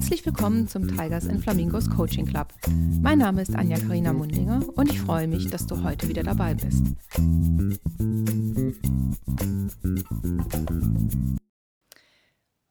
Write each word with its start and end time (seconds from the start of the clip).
Herzlich 0.00 0.24
willkommen 0.24 0.66
zum 0.66 0.88
Tigers 0.88 1.28
and 1.28 1.42
Flamingos 1.42 1.90
Coaching 1.90 2.24
Club. 2.24 2.54
Mein 3.02 3.18
Name 3.18 3.42
ist 3.42 3.54
Anja 3.54 3.78
Karina 3.78 4.14
Mundinger 4.14 4.62
und 4.74 4.90
ich 4.90 4.98
freue 4.98 5.28
mich, 5.28 5.50
dass 5.50 5.66
du 5.66 5.84
heute 5.84 6.08
wieder 6.08 6.22
dabei 6.22 6.54
bist. 6.54 6.86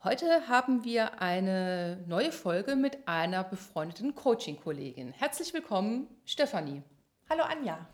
Heute 0.03 0.25
haben 0.47 0.83
wir 0.83 1.21
eine 1.21 2.03
neue 2.07 2.31
Folge 2.31 2.75
mit 2.75 3.07
einer 3.07 3.43
befreundeten 3.43 4.15
Coaching-Kollegin. 4.15 5.11
Herzlich 5.11 5.53
willkommen, 5.53 6.07
Stefanie. 6.25 6.81
Hallo 7.31 7.43
Anja. 7.43 7.87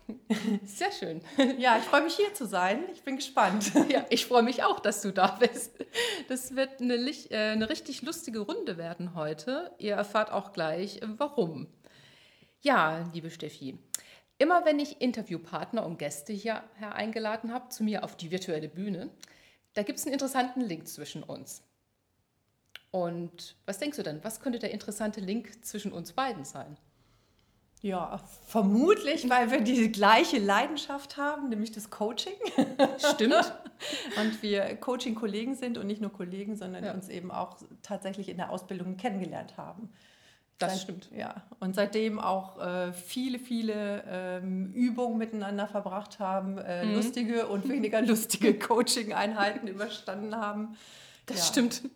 Sehr 0.64 0.90
schön. 0.90 1.20
Ja, 1.58 1.76
ich 1.76 1.84
freue 1.84 2.02
mich 2.02 2.16
hier 2.16 2.32
zu 2.32 2.46
sein. 2.46 2.84
Ich 2.94 3.02
bin 3.02 3.16
gespannt. 3.16 3.70
Ja, 3.90 4.06
ich 4.08 4.24
freue 4.24 4.42
mich 4.42 4.64
auch, 4.64 4.80
dass 4.80 5.02
du 5.02 5.12
da 5.12 5.26
bist. 5.26 5.72
Das 6.28 6.56
wird 6.56 6.80
eine, 6.80 6.94
äh, 6.94 7.52
eine 7.52 7.68
richtig 7.68 8.00
lustige 8.00 8.40
Runde 8.40 8.78
werden 8.78 9.14
heute. 9.14 9.72
Ihr 9.76 9.94
erfahrt 9.94 10.32
auch 10.32 10.54
gleich, 10.54 11.00
warum. 11.18 11.66
Ja, 12.62 13.04
liebe 13.12 13.30
Steffi, 13.30 13.78
immer 14.38 14.64
wenn 14.64 14.78
ich 14.78 15.02
Interviewpartner 15.02 15.84
und 15.84 15.98
Gäste 15.98 16.32
hier 16.32 16.62
eingeladen 16.80 17.52
habe, 17.52 17.68
zu 17.68 17.84
mir 17.84 18.04
auf 18.04 18.16
die 18.16 18.30
virtuelle 18.30 18.70
Bühne, 18.70 19.10
da 19.74 19.82
gibt 19.82 19.98
es 19.98 20.06
einen 20.06 20.14
interessanten 20.14 20.62
Link 20.62 20.88
zwischen 20.88 21.22
uns. 21.22 21.62
Und 22.90 23.54
was 23.66 23.78
denkst 23.78 23.98
du 23.98 24.02
denn? 24.02 24.24
Was 24.24 24.40
könnte 24.40 24.58
der 24.58 24.70
interessante 24.70 25.20
Link 25.20 25.62
zwischen 25.62 25.92
uns 25.92 26.14
beiden 26.14 26.46
sein? 26.46 26.78
Ja, 27.86 28.18
vermutlich, 28.48 29.30
weil 29.30 29.52
wir 29.52 29.60
die 29.60 29.92
gleiche 29.92 30.38
Leidenschaft 30.38 31.16
haben, 31.16 31.50
nämlich 31.50 31.70
das 31.70 31.88
Coaching. 31.88 32.34
Stimmt. 32.98 33.34
und 34.20 34.42
wir 34.42 34.74
Coaching-Kollegen 34.74 35.54
sind 35.54 35.78
und 35.78 35.86
nicht 35.86 36.00
nur 36.00 36.12
Kollegen, 36.12 36.56
sondern 36.56 36.84
ja. 36.84 36.92
uns 36.92 37.08
eben 37.08 37.30
auch 37.30 37.56
tatsächlich 37.82 38.28
in 38.28 38.38
der 38.38 38.50
Ausbildung 38.50 38.96
kennengelernt 38.96 39.56
haben. 39.56 39.90
Das 40.58 40.72
Seit, 40.72 40.82
stimmt. 40.82 41.10
Ja, 41.16 41.44
und 41.60 41.76
seitdem 41.76 42.18
auch 42.18 42.58
äh, 42.58 42.92
viele, 42.92 43.38
viele 43.38 44.02
ähm, 44.08 44.72
Übungen 44.72 45.16
miteinander 45.18 45.68
verbracht 45.68 46.18
haben, 46.18 46.58
äh, 46.58 46.84
mhm. 46.84 46.94
lustige 46.96 47.46
und 47.46 47.68
weniger 47.68 48.02
lustige 48.02 48.58
Coaching-Einheiten 48.58 49.68
überstanden 49.68 50.34
haben. 50.34 50.76
Das 51.26 51.38
ja. 51.38 51.44
stimmt. 51.44 51.82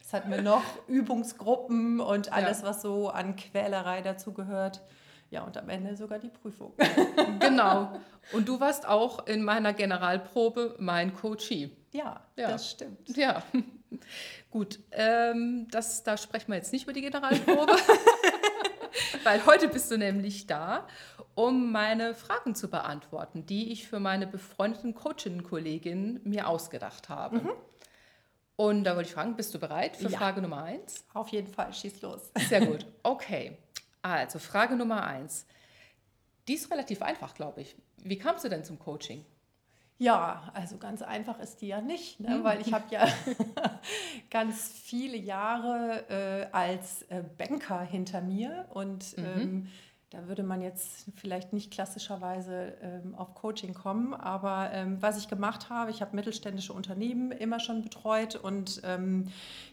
Es 0.00 0.12
hatten 0.12 0.30
wir 0.30 0.42
noch 0.42 0.62
Übungsgruppen 0.86 2.00
und 2.00 2.32
alles, 2.32 2.60
ja. 2.60 2.68
was 2.68 2.82
so 2.82 3.08
an 3.08 3.34
Quälerei 3.36 4.00
dazu 4.00 4.32
gehört. 4.32 4.80
Ja, 5.30 5.42
und 5.42 5.56
am 5.56 5.68
Ende 5.68 5.96
sogar 5.96 6.18
die 6.18 6.28
Prüfung. 6.28 6.72
Genau. 7.40 8.00
Und 8.32 8.48
du 8.48 8.60
warst 8.60 8.86
auch 8.86 9.26
in 9.26 9.42
meiner 9.42 9.72
Generalprobe 9.72 10.76
mein 10.78 11.14
Coachie. 11.14 11.76
Ja, 11.92 12.20
ja. 12.36 12.48
das 12.48 12.70
stimmt. 12.70 13.16
Ja. 13.16 13.42
Gut, 14.50 14.78
ähm, 14.92 15.66
das, 15.70 16.02
da 16.04 16.16
sprechen 16.16 16.48
wir 16.48 16.56
jetzt 16.56 16.72
nicht 16.72 16.84
über 16.84 16.92
die 16.92 17.02
Generalprobe, 17.02 17.72
weil 19.24 19.44
heute 19.46 19.68
bist 19.68 19.90
du 19.90 19.98
nämlich 19.98 20.46
da, 20.46 20.86
um 21.34 21.72
meine 21.72 22.14
Fragen 22.14 22.54
zu 22.54 22.68
beantworten, 22.68 23.46
die 23.46 23.72
ich 23.72 23.88
für 23.88 24.00
meine 24.00 24.26
befreundeten 24.26 24.94
Coaching-Kolleginnen 24.94 26.20
mir 26.24 26.48
ausgedacht 26.48 27.08
habe. 27.08 27.40
Mhm. 27.40 27.50
Und 28.56 28.84
da 28.84 28.94
wollte 28.94 29.08
ich 29.08 29.14
fragen, 29.14 29.36
bist 29.36 29.52
du 29.54 29.58
bereit 29.58 29.96
für 29.96 30.08
ja. 30.08 30.18
Frage 30.18 30.40
Nummer 30.40 30.62
eins? 30.62 31.04
Auf 31.12 31.28
jeden 31.28 31.48
Fall, 31.52 31.72
schieß 31.72 32.02
los. 32.02 32.30
Sehr 32.48 32.64
gut. 32.66 32.86
Okay. 33.02 33.58
Also, 34.02 34.38
Frage 34.38 34.76
Nummer 34.76 35.06
eins. 35.06 35.46
Die 36.46 36.54
ist 36.54 36.70
relativ 36.70 37.02
einfach, 37.02 37.34
glaube 37.34 37.62
ich. 37.62 37.74
Wie 38.02 38.18
kamst 38.18 38.44
du 38.44 38.48
denn 38.48 38.64
zum 38.64 38.78
Coaching? 38.78 39.24
Ja, 39.98 40.50
also 40.54 40.76
ganz 40.76 41.02
einfach 41.02 41.38
ist 41.38 41.62
die 41.62 41.68
ja 41.68 41.80
nicht, 41.80 42.18
ne? 42.20 42.40
weil 42.42 42.60
ich 42.60 42.72
habe 42.72 42.84
ja 42.90 43.06
ganz 44.30 44.68
viele 44.68 45.16
Jahre 45.16 46.04
äh, 46.08 46.46
als 46.52 47.02
äh, 47.02 47.22
Banker 47.38 47.80
hinter 47.82 48.20
mir 48.20 48.66
und 48.70 49.16
mhm. 49.16 49.24
ähm, 49.24 49.66
da 50.14 50.28
würde 50.28 50.44
man 50.44 50.60
jetzt 50.60 51.06
vielleicht 51.16 51.52
nicht 51.52 51.72
klassischerweise 51.72 52.74
ähm, 52.80 53.16
auf 53.16 53.34
Coaching 53.34 53.74
kommen, 53.74 54.14
aber 54.14 54.70
ähm, 54.72 55.02
was 55.02 55.18
ich 55.18 55.26
gemacht 55.28 55.70
habe, 55.70 55.90
ich 55.90 56.02
habe 56.02 56.14
mittelständische 56.14 56.72
Unternehmen 56.72 57.32
immer 57.32 57.58
schon 57.58 57.82
betreut 57.82 58.36
und 58.36 58.80
ähm, 58.84 59.26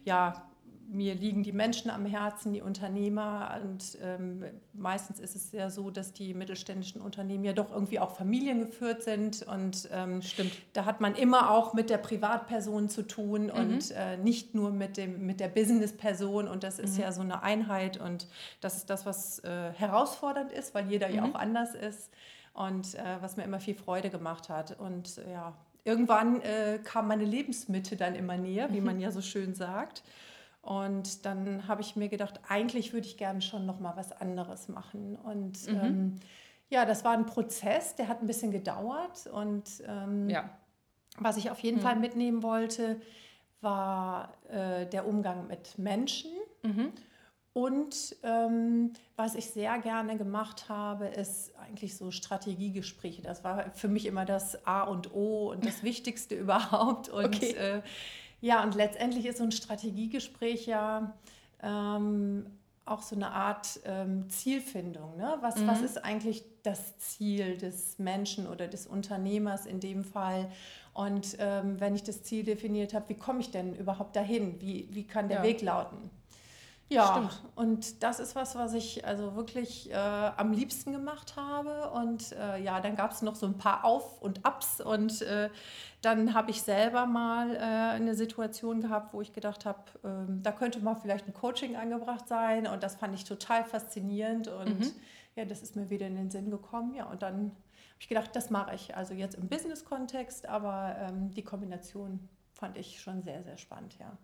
ja, 0.04 0.51
mir 0.92 1.16
liegen 1.16 1.42
die 1.42 1.54
Menschen 1.54 1.90
am 1.90 2.06
Herzen, 2.06 2.54
die 2.54 2.62
Unternehmer. 2.62 3.60
Und 3.64 3.98
ähm, 4.04 4.44
meistens 4.74 5.20
ist 5.20 5.36
es 5.36 5.52
ja 5.52 5.70
so, 5.70 5.90
dass 5.90 6.12
die 6.12 6.34
mittelständischen 6.34 7.02
Unternehmen 7.02 7.44
ja 7.46 7.54
doch 7.54 7.72
irgendwie 7.72 8.00
auch 8.00 8.12
familiengeführt 8.12 9.02
sind. 9.02 9.44
Und 9.44 9.90
ähm, 9.92 10.22
Stimmt. 10.22 10.52
da 10.74 10.86
hat 10.86 11.00
man 11.00 11.16
immer 11.16 11.50
auch 11.52 11.74
mit 11.74 11.90
der 11.90 11.98
Privatperson 11.98 12.90
zu 12.90 13.04
tun 13.04 13.44
mhm. 13.44 13.50
und 13.52 13.92
äh, 13.92 14.18
nicht 14.18 14.54
nur 14.54 14.72
mit, 14.72 14.98
dem, 14.98 15.26
mit 15.26 15.40
der 15.40 15.48
Businessperson. 15.48 16.48
Und 16.48 16.64
das 16.64 16.78
ist 16.78 16.96
mhm. 16.96 17.04
ja 17.04 17.12
so 17.12 17.22
eine 17.22 17.42
Einheit. 17.42 17.98
Und 17.98 18.28
das 18.60 18.78
ist 18.78 18.90
das, 18.90 19.06
was 19.06 19.40
äh, 19.40 19.72
herausfordernd 19.72 20.52
ist, 20.52 20.76
weil 20.76 20.90
jeder 20.90 21.08
mhm. 21.08 21.16
ja 21.16 21.24
auch 21.24 21.36
anders 21.36 21.74
ist. 21.74 22.12
Und 22.54 22.96
äh, 22.96 23.18
was 23.22 23.38
mir 23.38 23.44
immer 23.44 23.62
viel 23.62 23.76
Freude 23.76 24.10
gemacht 24.10 24.50
hat. 24.50 24.78
Und 24.78 25.22
ja, 25.32 25.54
irgendwann 25.86 26.42
äh, 26.42 26.80
kam 26.84 27.08
meine 27.08 27.24
Lebensmitte 27.24 27.96
dann 27.96 28.14
immer 28.16 28.36
näher, 28.36 28.74
wie 28.74 28.82
man 28.82 29.00
ja 29.00 29.12
so 29.12 29.22
schön 29.22 29.54
sagt. 29.54 30.04
Und 30.62 31.26
dann 31.26 31.68
habe 31.68 31.82
ich 31.82 31.96
mir 31.96 32.08
gedacht, 32.08 32.40
eigentlich 32.48 32.94
würde 32.94 33.08
ich 33.08 33.18
gerne 33.18 33.42
schon 33.42 33.66
noch 33.66 33.80
mal 33.80 33.96
was 33.96 34.12
anderes 34.12 34.68
machen. 34.68 35.16
Und 35.16 35.68
mhm. 35.68 35.80
ähm, 35.82 36.16
ja, 36.70 36.86
das 36.86 37.04
war 37.04 37.14
ein 37.14 37.26
Prozess, 37.26 37.96
der 37.96 38.08
hat 38.08 38.22
ein 38.22 38.28
bisschen 38.28 38.52
gedauert. 38.52 39.28
Und 39.28 39.84
ähm, 39.88 40.30
ja. 40.30 40.50
was 41.18 41.38
ich 41.38 41.50
auf 41.50 41.60
jeden 41.60 41.78
mhm. 41.78 41.82
Fall 41.82 41.96
mitnehmen 41.98 42.44
wollte, 42.44 43.02
war 43.62 44.34
äh, 44.50 44.86
der 44.86 45.08
Umgang 45.08 45.48
mit 45.48 45.78
Menschen. 45.80 46.32
Mhm. 46.62 46.92
Und 47.54 48.16
ähm, 48.24 48.94
was 49.18 49.36
ich 49.36 49.48
sehr 49.48 49.78
gerne 49.80 50.18
gemacht 50.18 50.70
habe, 50.70 51.08
ist 51.08 51.54
eigentlich 51.58 51.98
so 51.98 52.10
Strategiegespräche. 52.10 53.22
Das 53.22 53.44
war 53.44 53.72
für 53.72 53.90
mich 53.90 54.06
immer 54.06 54.24
das 54.24 54.66
A 54.66 54.84
und 54.84 55.14
O 55.14 55.52
und 55.52 55.66
das 55.66 55.84
Wichtigste 55.84 56.36
überhaupt. 56.36 57.10
Und 57.10 57.26
okay. 57.26 57.52
äh, 57.52 57.82
ja, 58.42 58.64
und 58.64 58.76
letztendlich 58.76 59.26
ist 59.26 59.38
so 59.38 59.44
ein 59.44 59.52
Strategiegespräch 59.52 60.66
ja 60.66 61.14
ähm, 61.62 62.46
auch 62.86 63.04
so 63.04 63.16
eine 63.16 63.32
Art 63.32 63.80
ähm, 63.86 64.30
Zielfindung. 64.30 65.16
Ne? 65.16 65.38
Was, 65.42 65.58
mhm. 65.58 65.68
was 65.68 65.82
ist 65.82 66.04
eigentlich 66.04 66.44
das 66.64 66.98
Ziel 66.98 67.58
des 67.58 68.00
Menschen 68.00 68.48
oder 68.48 68.68
des 68.68 68.88
Unternehmers 68.88 69.66
in 69.68 69.80
dem 69.80 70.04
Fall? 70.04 70.52
Und 70.94 71.38
ähm, 71.40 71.80
wenn 71.80 71.96
ich 71.96 72.04
das 72.04 72.24
Ziel 72.24 72.44
definiert 72.44 72.94
habe, 72.94 73.10
wie 73.10 73.16
komme 73.16 73.40
ich 73.40 73.52
denn 73.52 73.76
überhaupt 73.76 74.16
dahin? 74.16 74.60
Wie, 74.60 74.90
wie 74.92 75.06
kann 75.06 75.30
der 75.30 75.38
ja. 75.38 75.44
Weg 75.44 75.62
lauten? 75.62 76.10
Ja, 76.92 77.30
Stimmt. 77.30 77.42
und 77.56 78.04
das 78.04 78.20
ist 78.20 78.36
was, 78.36 78.56
was 78.56 78.74
ich 78.74 79.06
also 79.06 79.34
wirklich 79.36 79.90
äh, 79.92 79.96
am 79.96 80.52
liebsten 80.52 80.92
gemacht 80.92 81.38
habe. 81.38 81.90
Und 81.92 82.34
äh, 82.34 82.62
ja, 82.62 82.82
dann 82.82 82.98
gab 82.98 83.12
es 83.12 83.22
noch 83.22 83.36
so 83.36 83.46
ein 83.46 83.58
paar 83.58 83.86
Auf- 83.86 84.22
und 84.22 84.46
Abs. 84.46 84.82
Und 84.82 85.22
äh, 85.22 85.50
dann 86.02 86.34
habe 86.34 86.52
ich 86.52 86.64
selber 86.64 87.06
mal 87.06 87.56
äh, 87.56 87.60
eine 87.60 88.14
Situation 88.14 88.82
gehabt, 88.82 89.14
wo 89.14 89.22
ich 89.22 89.32
gedacht 89.32 89.64
habe, 89.64 89.80
ähm, 90.04 90.44
da 90.44 90.52
könnte 90.52 90.82
mal 90.82 90.96
vielleicht 90.96 91.28
ein 91.28 91.34
Coaching 91.34 91.78
angebracht 91.78 92.28
sein. 92.28 92.68
Und 92.68 92.84
das 92.84 92.96
fand 92.96 93.16
ich 93.16 93.24
total 93.24 93.64
faszinierend. 93.64 94.50
Und 94.50 94.80
mhm. 94.82 94.92
ja, 95.38 95.46
das 95.46 95.62
ist 95.62 95.78
mir 95.78 95.90
wieder 95.90 96.08
in 96.08 96.18
den 96.18 96.30
Sinn 96.30 96.52
gekommen. 96.52 96.94
Ja, 96.94 97.06
und 97.06 97.22
dann 97.22 97.36
habe 97.36 98.02
ich 98.02 98.10
gedacht, 98.10 98.36
das 98.36 98.50
mache 98.50 98.76
ich. 98.76 98.98
Also 98.98 99.14
jetzt 99.14 99.36
im 99.36 99.48
Business-Kontext, 99.48 100.46
aber 100.46 100.98
ähm, 101.00 101.32
die 101.32 101.44
Kombination 101.44 102.28
fand 102.52 102.78
ich 102.78 103.00
schon 103.00 103.24
sehr, 103.24 103.44
sehr 103.44 103.56
spannend, 103.56 103.98
ja. 103.98 104.18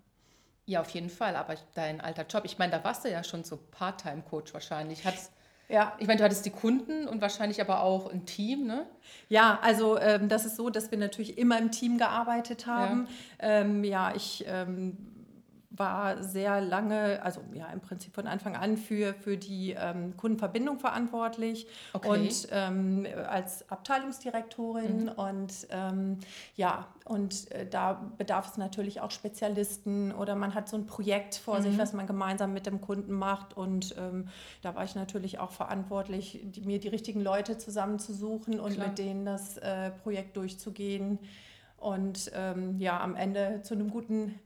Ja, 0.67 0.81
auf 0.81 0.89
jeden 0.89 1.09
Fall. 1.09 1.37
Aber 1.37 1.55
dein 1.75 2.01
alter 2.01 2.25
Job, 2.27 2.43
ich 2.43 2.59
meine, 2.59 2.73
da 2.73 2.83
warst 2.83 3.05
du 3.05 3.09
ja 3.09 3.23
schon 3.23 3.45
so 3.45 3.57
Part-Time-Coach 3.57 4.53
wahrscheinlich. 4.53 5.05
Hat's, 5.05 5.31
ja. 5.69 5.93
Ich 5.97 6.07
meine, 6.07 6.17
du 6.17 6.25
hattest 6.25 6.45
die 6.45 6.49
Kunden 6.49 7.07
und 7.07 7.21
wahrscheinlich 7.21 7.61
aber 7.61 7.81
auch 7.81 8.11
ein 8.11 8.25
Team, 8.25 8.67
ne? 8.67 8.85
Ja, 9.29 9.59
also 9.61 9.97
ähm, 9.97 10.27
das 10.27 10.45
ist 10.45 10.57
so, 10.57 10.69
dass 10.69 10.91
wir 10.91 10.97
natürlich 10.97 11.37
immer 11.37 11.57
im 11.57 11.71
Team 11.71 11.97
gearbeitet 11.97 12.67
haben. 12.67 13.07
Ja, 13.41 13.47
ähm, 13.47 13.83
ja 13.85 14.13
ich 14.13 14.43
ähm, 14.45 14.97
war 15.77 16.23
sehr 16.23 16.61
lange, 16.61 17.21
also 17.23 17.41
ja 17.53 17.67
im 17.67 17.79
Prinzip 17.79 18.13
von 18.13 18.27
Anfang 18.27 18.55
an 18.55 18.77
für, 18.77 19.13
für 19.13 19.37
die 19.37 19.75
ähm, 19.77 20.15
Kundenverbindung 20.17 20.79
verantwortlich 20.79 21.67
okay. 21.93 22.09
und 22.09 22.47
ähm, 22.51 23.07
als 23.27 23.69
Abteilungsdirektorin 23.69 25.03
mhm. 25.03 25.09
und 25.09 25.53
ähm, 25.69 26.17
ja, 26.55 26.87
und 27.05 27.51
äh, 27.51 27.65
da 27.65 28.11
bedarf 28.17 28.49
es 28.51 28.57
natürlich 28.57 29.01
auch 29.01 29.11
Spezialisten 29.11 30.11
oder 30.11 30.35
man 30.35 30.53
hat 30.53 30.69
so 30.69 30.77
ein 30.77 30.85
Projekt 30.85 31.35
vor 31.35 31.59
mhm. 31.59 31.63
sich, 31.63 31.77
was 31.77 31.93
man 31.93 32.07
gemeinsam 32.07 32.53
mit 32.53 32.65
dem 32.65 32.81
Kunden 32.81 33.13
macht 33.13 33.55
und 33.55 33.95
ähm, 33.97 34.27
da 34.61 34.75
war 34.75 34.83
ich 34.83 34.95
natürlich 34.95 35.39
auch 35.39 35.51
verantwortlich, 35.51 36.41
die, 36.43 36.61
mir 36.61 36.79
die 36.79 36.89
richtigen 36.89 37.21
Leute 37.21 37.57
zusammenzusuchen 37.57 38.59
und 38.59 38.73
Klar. 38.73 38.87
mit 38.87 38.97
denen 38.97 39.25
das 39.25 39.57
äh, 39.57 39.91
Projekt 39.91 40.37
durchzugehen 40.37 41.19
und 41.77 42.31
ähm, 42.33 42.79
ja, 42.79 42.99
am 42.99 43.15
Ende 43.15 43.61
zu 43.63 43.75
einem 43.75 43.89
guten 43.89 44.39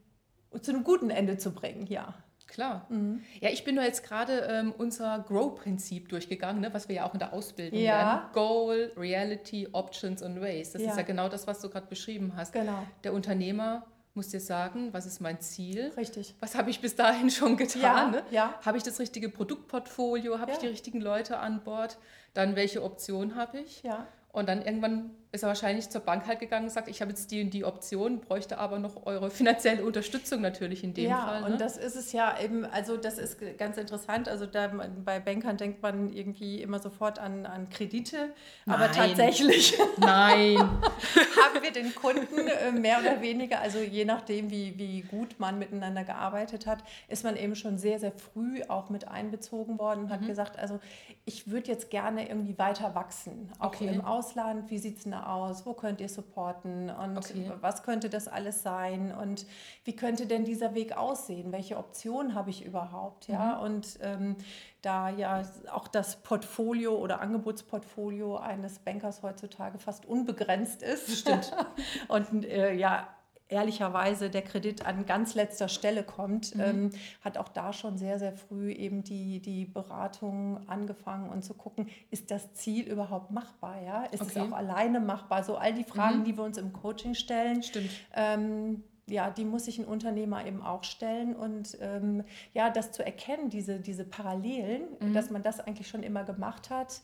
zu 0.60 0.72
einem 0.72 0.84
guten 0.84 1.10
Ende 1.10 1.38
zu 1.38 1.52
bringen, 1.52 1.88
ja. 1.88 2.14
Klar. 2.48 2.86
Mhm. 2.90 3.24
Ja, 3.40 3.50
ich 3.50 3.64
bin 3.64 3.76
nur 3.76 3.84
jetzt 3.86 4.04
gerade 4.04 4.42
ähm, 4.50 4.74
unser 4.78 5.20
Grow-Prinzip 5.20 6.10
durchgegangen, 6.10 6.62
ne, 6.62 6.74
was 6.74 6.90
wir 6.90 6.98
ja 6.98 7.06
auch 7.06 7.14
in 7.14 7.20
der 7.20 7.32
Ausbildung 7.32 7.80
ja. 7.80 7.96
lernen. 7.96 8.22
Goal, 8.34 8.92
Reality, 8.98 9.70
Options 9.72 10.22
und 10.22 10.42
Ways. 10.42 10.74
Das 10.74 10.82
ja. 10.82 10.92
ist 10.92 10.98
ja 10.98 11.04
genau 11.04 11.30
das, 11.30 11.48
was 11.48 11.62
du 11.62 11.70
gerade 11.70 11.88
beschrieben 11.88 12.34
hast. 12.36 12.52
Genau. 12.52 12.86
Der 13.06 13.14
Unternehmer 13.14 13.86
muss 14.14 14.28
dir 14.28 14.42
sagen, 14.42 14.90
was 14.92 15.06
ist 15.06 15.22
mein 15.22 15.40
Ziel? 15.40 15.94
Richtig. 15.96 16.36
Was 16.42 16.56
habe 16.56 16.70
ich 16.70 16.82
bis 16.82 16.96
dahin 16.96 17.30
schon 17.30 17.56
getan? 17.56 17.82
Ja, 17.82 18.08
ne? 18.10 18.24
ja. 18.32 18.54
Habe 18.66 18.78
ich 18.78 18.84
das 18.84 19.00
richtige 19.00 19.30
Produktportfolio? 19.30 20.40
Habe 20.40 20.52
ich 20.52 20.58
Ja. 20.58 20.64
die 20.64 20.68
richtigen 20.68 21.00
Leute 21.00 21.38
an 21.38 21.64
Bord? 21.64 21.98
Dann 22.34 22.58
welche 22.58 22.84
Option 22.84 23.36
habe 23.36 23.60
ich? 23.60 23.82
Ja. 23.84 24.08
Und 24.34 24.50
dann 24.50 24.62
irgendwann 24.62 25.12
ist 25.34 25.44
er 25.44 25.48
wahrscheinlich 25.48 25.90
zur 25.90 26.02
Bank 26.02 26.28
halt 26.28 26.40
gegangen 26.40 26.66
und 26.66 26.72
sagt, 26.72 26.88
ich 26.90 27.02
habe 27.02 27.12
jetzt 27.12 27.32
die 27.32 27.42
und 27.42 27.52
die 27.54 27.64
Option, 27.64 28.20
bräuchte 28.20 28.58
aber 28.58 28.80
noch 28.80 29.06
eure 29.06 29.32
finanzielle 29.32 29.84
Unterstützung 29.86 30.42
natürlich 30.42 30.84
in 30.84 30.94
dem 30.94 31.10
ja, 31.10 31.26
Fall. 31.26 31.42
Ne? 31.42 31.48
und 31.48 31.62
das 31.62 31.78
ist 31.78 31.96
es 31.96 32.12
ja 32.12 32.38
eben, 32.40 32.66
also 32.66 32.98
das 32.98 33.18
ist 33.18 33.38
ganz 33.58 33.78
interessant. 33.78 34.28
Also 34.28 34.46
da 34.46 34.70
bei 35.06 35.20
Bankern 35.20 35.58
denkt 35.58 35.82
man 35.82 36.12
irgendwie 36.12 36.62
immer 36.62 36.80
sofort 36.80 37.18
an, 37.20 37.46
an 37.46 37.70
Kredite, 37.70 38.34
aber 38.66 38.88
Nein. 38.88 38.94
tatsächlich 38.94 39.78
Nein. 39.98 40.58
haben 40.60 41.62
wir 41.62 41.72
den 41.72 41.96
Kunden 41.96 42.48
äh, 42.48 42.72
mehr 42.72 43.00
oder 43.00 43.22
weniger, 43.22 43.62
also 43.62 43.80
je 43.80 44.06
nachdem, 44.06 44.52
wie, 44.52 44.78
wie 44.78 45.02
gut 45.02 45.40
man 45.40 45.58
miteinander 45.60 46.04
gearbeitet 46.04 46.68
hat, 46.68 46.84
ist 47.08 47.24
man 47.24 47.38
eben 47.38 47.56
schon 47.56 47.78
sehr, 47.78 48.00
sehr 48.00 48.12
früh 48.12 48.64
auch 48.68 48.90
mit 48.90 49.08
einbezogen 49.08 49.80
worden 49.80 50.02
und 50.02 50.06
Mhm. 50.08 50.14
hat 50.14 50.28
gesagt, 50.28 50.60
also 50.60 50.80
ich 51.26 51.50
würde 51.50 51.68
jetzt 51.72 51.90
gerne 51.90 52.28
irgendwie 52.28 52.58
weiter 52.58 52.96
wachsen, 52.96 53.50
auch 53.60 53.68
Okay. 53.72 53.88
im 53.88 54.04
Ausland. 54.04 54.70
Wie 54.70 54.78
sieht 54.78 54.98
es 54.98 55.04
denn 55.04 55.14
aus? 55.22 55.66
Wo 55.66 55.74
könnt 55.74 56.02
ihr 56.02 56.10
supporten? 56.10 56.90
Und 56.90 57.18
Okay. 57.18 57.52
was 57.62 57.84
könnte 57.84 58.10
das 58.10 58.28
alles 58.28 58.64
sein? 58.64 59.14
Und 59.14 59.46
wie 59.84 59.96
könnte 59.96 60.26
denn 60.26 60.44
dieser 60.46 60.74
Weg 60.74 60.98
aussehen? 60.98 61.52
Welche 61.52 61.78
Optionen 61.78 62.36
habe 62.36 62.50
ich 62.50 62.66
überhaupt? 62.66 63.28
Ja, 63.28 63.56
Mhm. 63.58 63.62
und 63.64 64.00
ähm, 64.02 64.36
da 64.82 65.10
ja 65.10 65.44
auch 65.72 65.88
das 65.88 66.22
Portfolio 66.24 66.96
oder 66.96 67.22
Angebotsportfolio 67.22 68.38
eines 68.38 68.80
Bankers 68.80 69.22
heutzutage 69.24 69.78
fast 69.80 70.06
unbegrenzt 70.06 70.82
ist. 70.84 71.20
Stimmt. 71.20 71.52
und 72.08 72.46
äh, 72.46 72.74
ja, 72.74 73.08
ehrlicherweise 73.52 74.30
der 74.30 74.42
Kredit 74.42 74.86
an 74.86 75.06
ganz 75.06 75.36
letzter 75.36 75.68
Stelle 75.68 76.04
kommt, 76.04 76.54
ähm, 76.58 76.90
hat 77.24 77.38
auch 77.38 77.50
da 77.50 77.74
schon 77.74 77.98
sehr, 77.98 78.18
sehr 78.18 78.34
früh 78.34 78.72
eben 78.72 79.04
die, 79.04 79.40
die 79.42 79.66
Beratung 79.66 80.68
angefangen 80.68 81.30
und 81.30 81.44
zu 81.44 81.54
gucken, 81.54 81.88
ist 82.10 82.32
das 82.32 82.54
Ziel 82.54 82.88
überhaupt 82.90 83.32
machbar? 83.32 83.82
Ja? 83.84 84.04
Ist 84.06 84.22
Okay. 84.22 84.32
es 84.36 84.38
auch 84.38 84.52
alleine 84.56 85.00
machbar? 85.00 85.44
So 85.44 85.58
all 85.58 85.74
die 85.74 85.84
Fragen, 85.84 86.20
Mhm. 86.20 86.24
die 86.24 86.38
wir 86.38 86.44
uns 86.44 86.58
im 86.58 86.74
Coaching 86.74 87.14
stellen, 87.14 87.62
Stimmt. 87.62 87.90
ähm, 88.16 88.84
ja, 89.08 89.30
die 89.30 89.44
muss 89.44 89.66
sich 89.66 89.78
ein 89.78 89.86
Unternehmer 89.86 90.46
eben 90.46 90.62
auch 90.62 90.84
stellen 90.86 91.36
und 91.36 91.78
ähm, 91.82 92.24
ja, 92.54 92.70
das 92.70 92.94
zu 92.94 93.04
erkennen, 93.04 93.50
diese, 93.50 93.80
diese 93.82 94.06
Parallelen, 94.06 94.84
Mhm. 95.00 95.14
dass 95.14 95.30
man 95.30 95.44
das 95.44 95.60
eigentlich 95.60 95.88
schon 95.90 96.04
immer 96.04 96.24
gemacht 96.24 96.70
hat, 96.70 97.02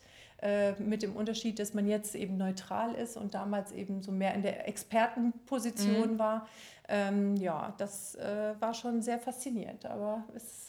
mit 0.78 1.02
dem 1.02 1.16
Unterschied, 1.16 1.58
dass 1.58 1.74
man 1.74 1.86
jetzt 1.88 2.14
eben 2.14 2.36
neutral 2.36 2.94
ist 2.94 3.16
und 3.16 3.34
damals 3.34 3.72
eben 3.72 4.02
so 4.02 4.12
mehr 4.12 4.34
in 4.34 4.42
der 4.42 4.68
Expertenposition 4.68 6.14
Mhm. 6.14 6.18
war. 6.18 6.46
Ähm, 6.88 7.36
ja, 7.36 7.74
das 7.78 8.14
äh, 8.14 8.54
war 8.60 8.72
schon 8.72 9.02
sehr 9.02 9.18
faszinierend, 9.18 9.84
aber 9.86 10.24
es 10.34 10.67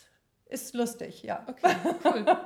ist 0.49 0.75
lustig, 0.75 1.23
ja. 1.23 1.43
Okay, 1.47 1.75
cool. 2.03 2.25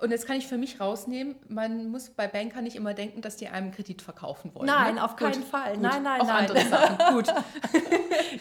Und 0.00 0.12
jetzt 0.12 0.28
kann 0.28 0.36
ich 0.36 0.46
für 0.46 0.58
mich 0.58 0.80
rausnehmen, 0.80 1.34
man 1.48 1.90
muss 1.90 2.10
bei 2.10 2.28
Bankern 2.28 2.62
nicht 2.62 2.76
immer 2.76 2.94
denken, 2.94 3.20
dass 3.20 3.36
die 3.36 3.48
einem 3.48 3.72
Kredit 3.72 4.00
verkaufen 4.00 4.54
wollen. 4.54 4.66
Nein, 4.66 4.94
ne? 4.94 5.04
auf 5.04 5.16
keinen 5.16 5.42
Fall. 5.42 5.72
Gut. 5.72 5.82
Nein, 5.82 6.04
nein, 6.04 6.20
Auch 6.20 6.26
nein. 6.28 6.48
andere 6.48 6.60
Sachen. 6.60 7.14
Gut. 7.14 7.34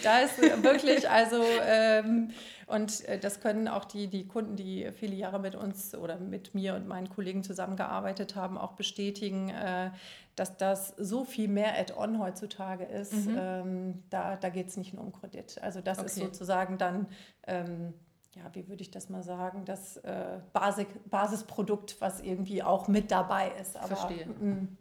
Da 0.03 0.19
ist 0.19 0.39
wirklich, 0.63 1.09
also, 1.09 1.43
ähm, 1.65 2.29
und 2.67 3.03
äh, 3.05 3.17
das 3.17 3.39
können 3.39 3.67
auch 3.67 3.85
die, 3.85 4.07
die 4.07 4.27
Kunden, 4.27 4.55
die 4.55 4.91
viele 4.91 5.15
Jahre 5.15 5.39
mit 5.39 5.55
uns 5.55 5.95
oder 5.95 6.19
mit 6.19 6.53
mir 6.53 6.75
und 6.75 6.87
meinen 6.87 7.09
Kollegen 7.09 7.41
zusammengearbeitet 7.41 8.35
haben, 8.35 8.57
auch 8.57 8.73
bestätigen, 8.73 9.49
äh, 9.49 9.89
dass 10.35 10.55
das 10.57 10.93
so 10.97 11.23
viel 11.25 11.47
mehr 11.47 11.79
Add-on 11.79 12.19
heutzutage 12.19 12.83
ist. 12.83 13.13
Ähm, 13.35 14.03
da 14.11 14.35
da 14.35 14.49
geht 14.49 14.67
es 14.67 14.77
nicht 14.77 14.93
nur 14.93 15.03
um 15.03 15.11
Kredit. 15.13 15.57
Also, 15.63 15.81
das 15.81 15.97
ist 16.03 16.17
Okay. 16.17 16.27
sozusagen 16.27 16.77
dann. 16.77 17.07
Ähm, 17.47 17.93
ja, 18.37 18.49
wie 18.53 18.67
würde 18.67 18.81
ich 18.81 18.91
das 18.91 19.09
mal 19.09 19.23
sagen, 19.23 19.65
das 19.65 19.97
äh, 19.97 20.39
Basic, 20.53 20.87
Basisprodukt, 21.09 21.97
was 21.99 22.21
irgendwie 22.21 22.63
auch 22.63 22.87
mit 22.87 23.11
dabei 23.11 23.51
ist. 23.59 23.77
Aber 23.77 23.95
Verstehe. 23.95 24.25
mm, 24.27 24.77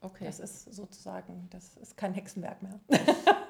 Okay. 0.00 0.26
das 0.26 0.38
ist 0.38 0.72
sozusagen, 0.72 1.48
das 1.50 1.76
ist 1.76 1.96
kein 1.96 2.14
Hexenwerk 2.14 2.62
mehr. 2.62 2.80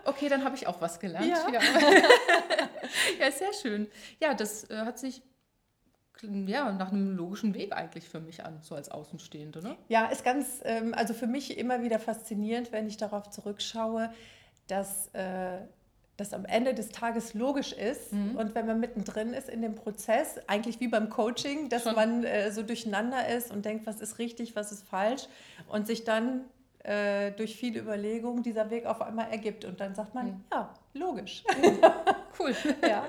Okay, 0.04 0.30
dann 0.30 0.42
habe 0.42 0.56
ich 0.56 0.66
auch 0.66 0.80
was 0.80 0.98
gelernt. 1.00 1.26
Ja. 1.26 1.50
Ja, 1.52 1.60
ja 3.20 3.30
sehr 3.30 3.52
schön. 3.52 3.86
Ja, 4.20 4.32
das 4.32 4.68
äh, 4.70 4.78
hat 4.78 4.98
sich 4.98 5.22
ja, 6.22 6.72
nach 6.72 6.90
einem 6.90 7.14
logischen 7.14 7.54
Weg 7.54 7.72
eigentlich 7.72 8.08
für 8.08 8.18
mich 8.18 8.44
an, 8.44 8.58
so 8.62 8.74
als 8.74 8.90
Außenstehende. 8.90 9.62
Ne? 9.62 9.76
Ja, 9.88 10.06
ist 10.06 10.24
ganz, 10.24 10.60
ähm, 10.64 10.94
also 10.94 11.14
für 11.14 11.26
mich 11.26 11.58
immer 11.58 11.82
wieder 11.82 11.98
faszinierend, 11.98 12.72
wenn 12.72 12.86
ich 12.86 12.96
darauf 12.96 13.28
zurückschaue, 13.30 14.10
dass 14.66 15.08
äh, 15.14 15.58
das 16.18 16.34
am 16.34 16.44
Ende 16.44 16.74
des 16.74 16.88
Tages 16.90 17.32
logisch 17.32 17.72
ist 17.72 18.12
und 18.12 18.54
wenn 18.54 18.66
man 18.66 18.80
mittendrin 18.80 19.32
ist 19.32 19.48
in 19.48 19.62
dem 19.62 19.76
Prozess, 19.76 20.38
eigentlich 20.48 20.80
wie 20.80 20.88
beim 20.88 21.08
Coaching, 21.10 21.68
dass 21.70 21.84
Schon. 21.84 21.94
man 21.94 22.24
äh, 22.24 22.50
so 22.50 22.62
durcheinander 22.62 23.26
ist 23.28 23.50
und 23.52 23.64
denkt, 23.64 23.86
was 23.86 24.00
ist 24.00 24.18
richtig, 24.18 24.54
was 24.56 24.72
ist 24.72 24.86
falsch 24.86 25.28
und 25.68 25.86
sich 25.86 26.02
dann 26.04 26.44
äh, 26.82 27.30
durch 27.32 27.56
viele 27.56 27.80
Überlegungen 27.80 28.42
dieser 28.42 28.68
Weg 28.70 28.84
auf 28.84 29.00
einmal 29.00 29.30
ergibt 29.30 29.64
und 29.64 29.80
dann 29.80 29.94
sagt 29.94 30.14
man, 30.14 30.44
ja, 30.52 30.74
logisch. 30.92 31.44
Cool. 32.38 32.54
ja. 32.82 33.04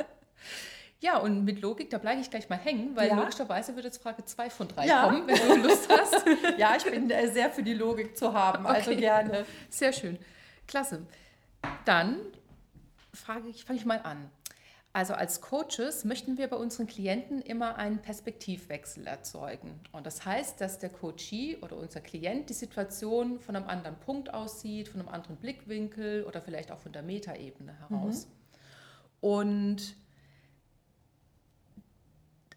Ja, 1.01 1.17
und 1.17 1.45
mit 1.45 1.61
Logik, 1.61 1.89
da 1.89 1.97
bleibe 1.97 2.19
ich 2.21 2.29
gleich 2.29 2.49
mal 2.49 2.57
hängen, 2.59 2.95
weil 2.95 3.07
Ja. 3.07 3.15
logischerweise 3.15 3.73
wird 3.75 3.85
jetzt 3.85 4.03
Frage 4.03 4.23
2 4.25 4.49
von 4.49 4.67
3 4.67 4.85
Ja. 4.85 5.05
kommen, 5.07 5.27
wenn 5.27 5.37
du 5.37 5.67
Lust 5.67 5.87
hast. 5.89 6.25
ja, 6.57 6.75
ich 6.77 6.83
bin 6.83 7.09
äh, 7.09 7.27
sehr 7.31 7.49
für 7.49 7.63
die 7.63 7.73
Logik 7.73 8.17
zu 8.17 8.33
haben, 8.33 8.67
also 8.67 8.91
Okay. 8.91 8.99
gerne. 8.99 9.45
Sehr 9.69 9.93
schön. 9.93 10.19
Klasse. 10.67 11.01
Dann 11.85 12.17
frage 13.19 13.49
ich, 13.49 13.65
fange 13.65 13.79
ich 13.79 13.85
mal 13.85 13.99
an. 14.01 14.29
Also 14.91 15.13
als 15.13 15.39
Coaches 15.39 16.03
möchten 16.03 16.37
wir 16.39 16.47
bei 16.47 16.55
unseren 16.57 16.87
Klienten 16.87 17.41
immer 17.43 17.75
einen 17.75 17.99
Perspektivwechsel 18.01 19.05
erzeugen. 19.05 19.79
Und 19.91 20.07
das 20.07 20.25
heißt, 20.25 20.59
dass 20.59 20.79
der 20.79 20.89
Coachee 20.89 21.57
oder 21.61 21.77
unser 21.77 22.01
Klient 22.01 22.49
die 22.49 22.53
Situation 22.53 23.39
von 23.39 23.55
einem 23.55 23.67
anderen 23.67 23.99
Punkt 23.99 24.33
aus 24.33 24.61
sieht, 24.61 24.87
von 24.87 24.99
einem 25.01 25.09
anderen 25.09 25.37
Blickwinkel 25.37 26.23
oder 26.23 26.41
vielleicht 26.41 26.71
auch 26.71 26.79
von 26.79 26.91
der 26.91 27.03
Metaebene 27.03 27.77
heraus. 27.79 28.27
Und 29.21 29.95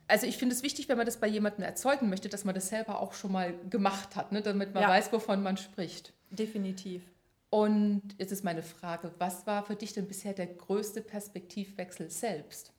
also 0.08 0.26
ich 0.26 0.38
finde 0.38 0.54
es 0.54 0.62
wichtig, 0.62 0.88
wenn 0.88 0.96
man 0.96 1.06
das 1.06 1.18
bei 1.18 1.26
jemandem 1.26 1.64
erzeugen 1.64 2.08
möchte, 2.08 2.28
dass 2.30 2.44
man 2.44 2.54
das 2.54 2.68
selber 2.68 3.00
auch 3.00 3.12
schon 3.12 3.32
mal 3.32 3.54
gemacht 3.68 4.16
hat, 4.16 4.32
ne? 4.32 4.40
damit 4.42 4.72
man 4.72 4.82
Ja. 4.84 4.88
weiß, 4.88 5.12
wovon 5.12 5.42
man 5.42 5.56
spricht. 5.58 6.14
Definitiv. 6.30 7.02
Und 7.54 8.14
jetzt 8.16 8.32
ist 8.32 8.44
meine 8.44 8.62
Frage, 8.62 9.12
was 9.18 9.46
war 9.46 9.62
für 9.62 9.76
dich 9.76 9.92
denn 9.92 10.08
bisher 10.08 10.32
der 10.32 10.46
größte 10.46 11.02
Perspektivwechsel 11.02 12.08
selbst? 12.08 12.72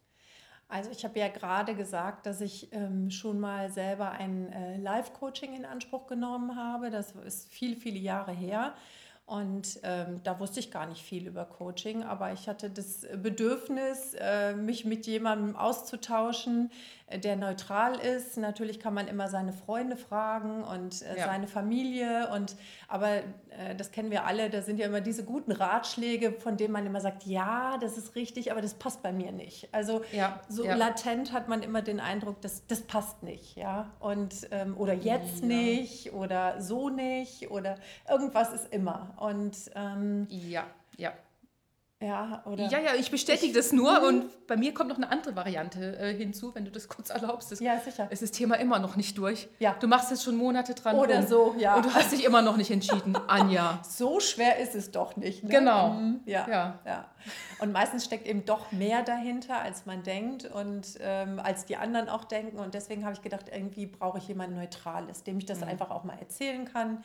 Also 0.68 0.90
ich 0.90 1.06
habe 1.06 1.20
ja 1.20 1.28
gerade 1.28 1.76
gesagt, 1.76 2.26
dass 2.26 2.42
ich 2.42 2.74
ähm, 2.74 3.12
schon 3.12 3.40
mal 3.40 3.72
selber 3.72 4.14
ein 4.14 4.52
äh, 4.52 4.78
Live-Coaching 4.78 5.56
in 5.56 5.66
Anspruch 5.66 6.08
genommen 6.08 6.56
habe. 6.56 6.90
Das 6.90 7.12
ist 7.12 7.50
viele, 7.50 7.76
viele 7.76 8.00
Jahre 8.00 8.32
her. 8.32 8.74
Und 9.26 9.80
ähm, 9.84 10.20
da 10.24 10.38
wusste 10.42 10.60
ich 10.60 10.70
gar 10.70 10.86
nicht 10.86 11.02
viel 11.02 11.28
über 11.28 11.46
Coaching, 11.46 12.04
aber 12.04 12.34
ich 12.34 12.50
hatte 12.50 12.70
das 12.70 13.08
Bedürfnis, 13.16 14.14
äh, 14.20 14.54
mich 14.54 14.84
mit 14.84 15.08
jemandem 15.08 15.56
auszutauschen, 15.56 16.70
äh, 17.08 17.20
der 17.20 17.38
neutral 17.38 17.96
ist. 18.00 18.36
Natürlich 18.36 18.82
kann 18.82 18.94
man 18.94 19.08
immer 19.08 19.30
seine 19.30 19.54
Freunde 19.54 19.96
fragen 19.96 20.64
und 20.64 21.02
äh, 21.04 21.18
Ja. 21.18 21.26
seine 21.28 21.48
Familie. 21.48 22.30
Und, 22.34 22.58
aber 22.90 23.10
äh, 23.12 23.76
das 23.78 23.92
kennen 23.92 24.12
wir 24.12 24.26
alle, 24.26 24.50
da 24.50 24.62
sind 24.62 24.78
ja 24.78 24.88
immer 24.88 25.00
diese 25.00 25.24
guten 25.24 25.54
Ratschläge, 25.54 26.34
von 26.34 26.58
denen 26.58 26.74
man 26.74 26.86
immer 26.86 27.00
sagt, 27.00 27.26
ja, 27.26 27.78
das 27.80 27.98
ist 27.98 28.16
richtig, 28.16 28.52
aber 28.52 28.62
das 28.62 28.74
passt 28.74 29.02
bei 29.04 29.14
mir 29.14 29.32
nicht. 29.32 29.70
Also 29.72 30.02
Ja, 30.12 30.42
so 30.50 30.66
ja. 30.66 30.76
latent 30.76 31.32
hat 31.32 31.48
man 31.48 31.64
immer 31.64 31.82
den 31.82 32.02
Eindruck, 32.02 32.42
dass 32.42 32.68
das 32.68 32.82
passt 32.82 33.24
nicht, 33.24 33.56
ja. 33.56 33.90
Und 34.02 34.50
ähm, 34.52 34.76
oder 34.78 34.94
jetzt 34.94 35.44
nicht 35.44 36.12
oder 36.12 36.60
so 36.62 36.90
nicht 36.90 37.50
oder 37.52 37.76
irgendwas 38.10 38.52
ist 38.52 38.74
immer. 38.74 39.13
Und 39.18 39.56
ähm, 39.76 40.28
Ja, 40.30 40.66
ja. 40.98 41.14
ja, 42.02 42.44
oder 42.46 42.70
Ja, 42.70 42.80
ja, 42.80 42.96
ich 42.96 43.10
bestätige 43.12 43.54
das 43.54 43.72
nur 43.72 44.02
und 44.08 44.48
bei 44.48 44.58
mir 44.58 44.74
kommt 44.74 44.90
noch 44.90 44.98
eine 44.98 45.10
andere 45.10 45.36
Variante 45.36 45.98
äh, 45.98 46.14
hinzu, 46.14 46.54
wenn 46.54 46.66
du 46.66 46.72
das 46.72 46.88
kurz 46.88 47.10
erlaubst. 47.10 47.52
Das, 47.52 47.60
ja, 47.60 47.80
sicher. 47.80 48.12
ist 48.12 48.22
das 48.22 48.32
Thema 48.32 48.56
immer 48.56 48.80
noch 48.80 48.96
nicht 48.96 49.18
durch. 49.18 49.48
Ja. 49.60 49.76
Du 49.80 49.88
machst 49.88 50.12
jetzt 50.12 50.24
schon 50.24 50.36
Monate 50.36 50.74
dran 50.74 50.98
Oder 50.98 51.18
rum 51.18 51.28
so, 51.28 51.56
ja. 51.58 51.76
Und 51.76 51.86
du 51.86 51.94
hast 51.94 52.12
dich 52.12 52.26
immer 52.26 52.42
noch 52.42 52.58
nicht 52.58 52.72
entschieden, 52.72 53.16
Anja. 53.28 53.80
So 53.88 54.20
schwer 54.20 54.60
ist 54.60 54.76
es 54.76 54.92
doch 54.92 55.16
nicht. 55.16 55.44
Ne? 55.44 55.50
Genau. 55.50 55.90
Mhm, 55.92 56.22
ja. 56.26 56.48
Ja. 56.50 56.80
ja. 56.86 57.06
Und 57.60 57.72
meistens 57.72 58.04
steckt 58.04 58.28
eben 58.28 58.44
doch 58.46 58.72
mehr 58.72 59.04
dahinter, 59.04 59.62
als 59.62 59.86
man 59.86 60.04
denkt 60.04 60.46
und 60.46 60.98
ähm, 61.00 61.40
als 61.40 61.66
die 61.66 61.78
anderen 61.78 62.10
auch 62.10 62.26
denken. 62.26 62.60
Und 62.60 62.74
deswegen 62.74 63.06
habe 63.06 63.14
ich 63.14 63.22
gedacht, 63.22 63.46
irgendwie 63.52 63.86
brauche 63.86 64.18
ich 64.18 64.28
jemanden 64.28 64.58
Neutrales, 64.58 65.24
dem 65.24 65.38
ich 65.38 65.46
das 65.46 65.64
einfach 65.64 65.90
auch 65.90 66.04
mal 66.04 66.18
erzählen 66.20 66.66
kann 66.66 67.04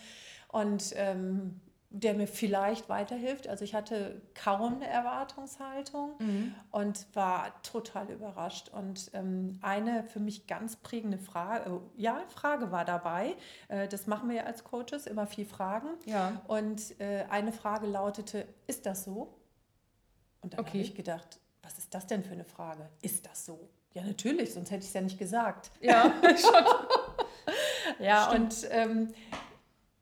und 0.49 0.95
ähm, 0.97 1.61
der 1.91 2.15
mir 2.15 2.27
vielleicht 2.27 2.89
weiterhilft. 2.89 3.49
Also 3.49 3.65
ich 3.65 3.75
hatte 3.75 4.21
kaum 4.35 4.75
eine 4.77 4.87
Erwartungshaltung 4.87 6.17
und 6.71 7.07
war 7.15 7.63
total 7.63 8.11
überrascht. 8.11 8.69
Und 8.69 9.11
ähm, 9.15 9.59
eine 9.63 10.05
für 10.05 10.21
mich 10.21 10.47
ganz 10.47 10.77
prägende 10.77 11.19
Frage, 11.19 11.71
äh, 11.71 12.01
ja, 12.03 12.23
Frage 12.29 12.71
war 12.71 12.85
dabei. 12.85 13.37
Äh, 13.69 13.89
das 13.89 14.07
machen 14.07 14.29
wir 14.29 14.37
ja 14.37 14.43
als 14.45 14.65
Coaches, 14.65 15.07
immer 15.07 15.27
viel 15.27 15.47
Fragen. 15.47 15.89
Ja. 16.05 16.43
Und 16.47 17.01
äh, 17.01 17.25
eine 17.31 17.53
Frage 17.53 17.87
lautete, 17.87 18.47
ist 18.67 18.85
das 18.85 19.05
so? 19.05 19.35
Und 20.43 20.53
dann 20.53 20.61
okay. 20.61 20.71
habe 20.71 20.79
ich 20.81 20.95
gedacht, 20.95 21.41
was 21.63 21.79
ist 21.79 21.95
das 21.95 22.07
denn 22.07 22.23
für 22.23 22.33
eine 22.33 22.45
Frage? 22.45 22.89
Ist 23.01 23.27
das 23.27 23.47
so? 23.47 23.69
Ja, 23.95 24.03
natürlich, 24.03 24.53
sonst 24.53 24.71
hätte 24.71 24.83
ich 24.83 24.89
es 24.89 24.95
ja 24.95 25.01
nicht 25.01 25.19
gesagt. 25.19 25.71
Ja, 25.81 26.13
schon. 26.23 26.65
ja, 27.99 28.29
Stimmt. 28.29 28.53
und 28.53 28.69
ähm, 28.71 29.09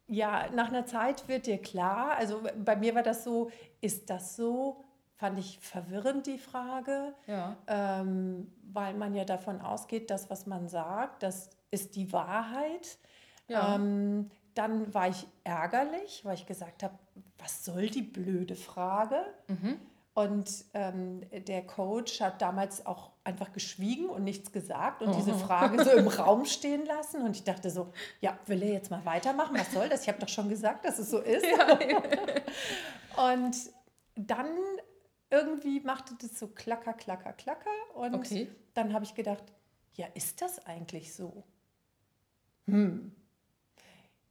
ja, 0.08 0.48
nach 0.54 0.68
einer 0.68 0.86
Zeit 0.86 1.28
wird 1.28 1.46
dir 1.46 1.58
klar, 1.58 2.16
also 2.16 2.42
bei 2.64 2.76
mir 2.76 2.94
war 2.94 3.02
das 3.02 3.25
so, 3.25 3.50
ist 3.80 4.10
das 4.10 4.36
so? 4.36 4.84
Fand 5.16 5.38
ich 5.38 5.58
verwirrend 5.60 6.26
die 6.26 6.38
Frage, 6.38 7.14
ja. 7.26 7.56
ähm, 7.66 8.52
weil 8.72 8.94
man 8.94 9.14
ja 9.14 9.25
davon 9.25 9.60
ausgeht, 9.60 10.10
dass 10.10 10.28
was 10.28 10.46
man 10.46 10.68
sagt, 10.68 11.22
das 11.22 11.50
ist 11.70 11.96
die 11.96 12.12
Wahrheit. 12.12 12.98
Ja. 13.48 13.75
Ähm, 13.75 14.30
dann 14.54 14.92
war 14.92 15.08
ich 15.08 15.26
ärgerlich, 15.44 16.25
weil 16.25 16.34
ich 16.34 16.46
gesagt 16.46 16.82
habe, 16.82 16.94
was 17.38 17.64
soll 17.64 17.88
die 17.88 18.02
blöde 18.02 18.56
Frage? 18.56 19.22
Mhm. 19.48 19.78
Und 20.16 20.64
ähm, 20.73 21.20
der 21.30 21.66
Coach 21.66 22.23
hat 22.23 22.40
damals 22.40 22.87
auch 22.87 23.11
einfach 23.23 23.52
geschwiegen 23.52 24.08
und 24.08 24.25
nichts 24.25 24.50
gesagt 24.50 25.02
und 25.02 25.11
oh. 25.11 25.14
diese 25.14 25.35
Frage 25.35 25.85
so 25.85 25.90
im 25.94 26.08
Raum 26.08 26.46
stehen 26.46 26.87
lassen. 26.87 27.20
Und 27.20 27.37
ich 27.37 27.44
dachte 27.44 27.68
so, 27.68 27.92
ja, 28.23 28.38
will 28.46 28.62
er 28.62 28.73
jetzt 28.73 28.90
mal 28.90 29.04
weitermachen? 29.04 29.54
Was 29.58 29.73
soll 29.73 29.90
das? 29.90 30.04
Ich 30.04 30.08
habe 30.08 30.18
doch 30.18 30.28
schon 30.28 30.49
gesagt, 30.49 30.87
dass 30.87 30.99
es 30.99 31.11
so 31.11 31.18
ist. 31.18 31.44
Ja. 31.44 31.78
und 33.35 33.56
dann 34.14 34.49
irgendwie 35.28 35.80
machte 35.80 36.14
das 36.18 36.38
so 36.38 36.49
klacker, 36.49 36.94
klacker, 36.94 37.35
klacker. 37.35 37.68
Und 37.94 38.14
okay. 38.14 38.50
dann 38.73 38.94
habe 38.94 39.04
ich 39.04 39.14
gedacht, 39.14 39.44
ja, 39.96 40.06
ist 40.14 40.40
das 40.40 40.64
eigentlich 40.64 41.12
so? 41.12 41.44
Hm. 42.64 43.14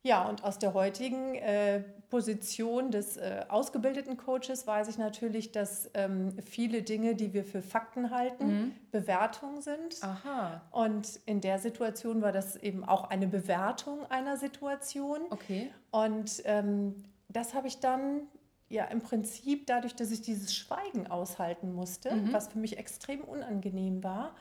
Ja, 0.06 0.30
und 0.30 0.44
aus 0.44 0.60
der 0.60 0.76
heutigen 0.76 1.34
äh, 1.34 1.82
Position 2.12 2.92
des 2.92 3.18
äh, 3.18 3.44
ausgebildeten 3.50 4.18
Coaches 4.18 4.68
weiß 4.68 4.88
ich 4.88 5.00
natürlich, 5.00 5.52
dass 5.52 5.90
ähm, 5.96 6.38
viele 6.46 6.84
Dinge, 6.84 7.16
die 7.16 7.34
wir 7.34 7.44
für 7.44 7.64
Fakten 7.64 8.12
halten, 8.12 8.46
mhm. 8.46 8.76
Bewertungen 8.92 9.64
sind. 9.64 10.04
Aha. 10.04 10.62
Und 10.70 11.20
in 11.26 11.42
der 11.42 11.58
Situation 11.58 12.22
war 12.22 12.32
das 12.32 12.56
eben 12.56 12.84
auch 12.84 13.10
eine 13.10 13.26
Bewertung 13.26 14.06
einer 14.12 14.38
Situation. 14.38 15.22
Okay. 15.32 15.72
Und 15.90 16.44
ähm, 16.46 17.04
das 17.30 17.56
habe 17.56 17.68
ich 17.68 17.80
dann 17.80 18.28
ja 18.70 18.86
im 18.86 19.02
Prinzip 19.02 19.66
dadurch, 19.66 19.96
dass 19.96 20.12
ich 20.12 20.22
dieses 20.22 20.54
Schweigen 20.54 21.08
aushalten 21.08 21.74
musste, 21.74 22.16
mhm. 22.16 22.32
was 22.32 22.50
für 22.50 22.60
mich 22.60 22.78
extrem 22.78 23.22
unangenehm 23.22 24.04
war, 24.04 24.36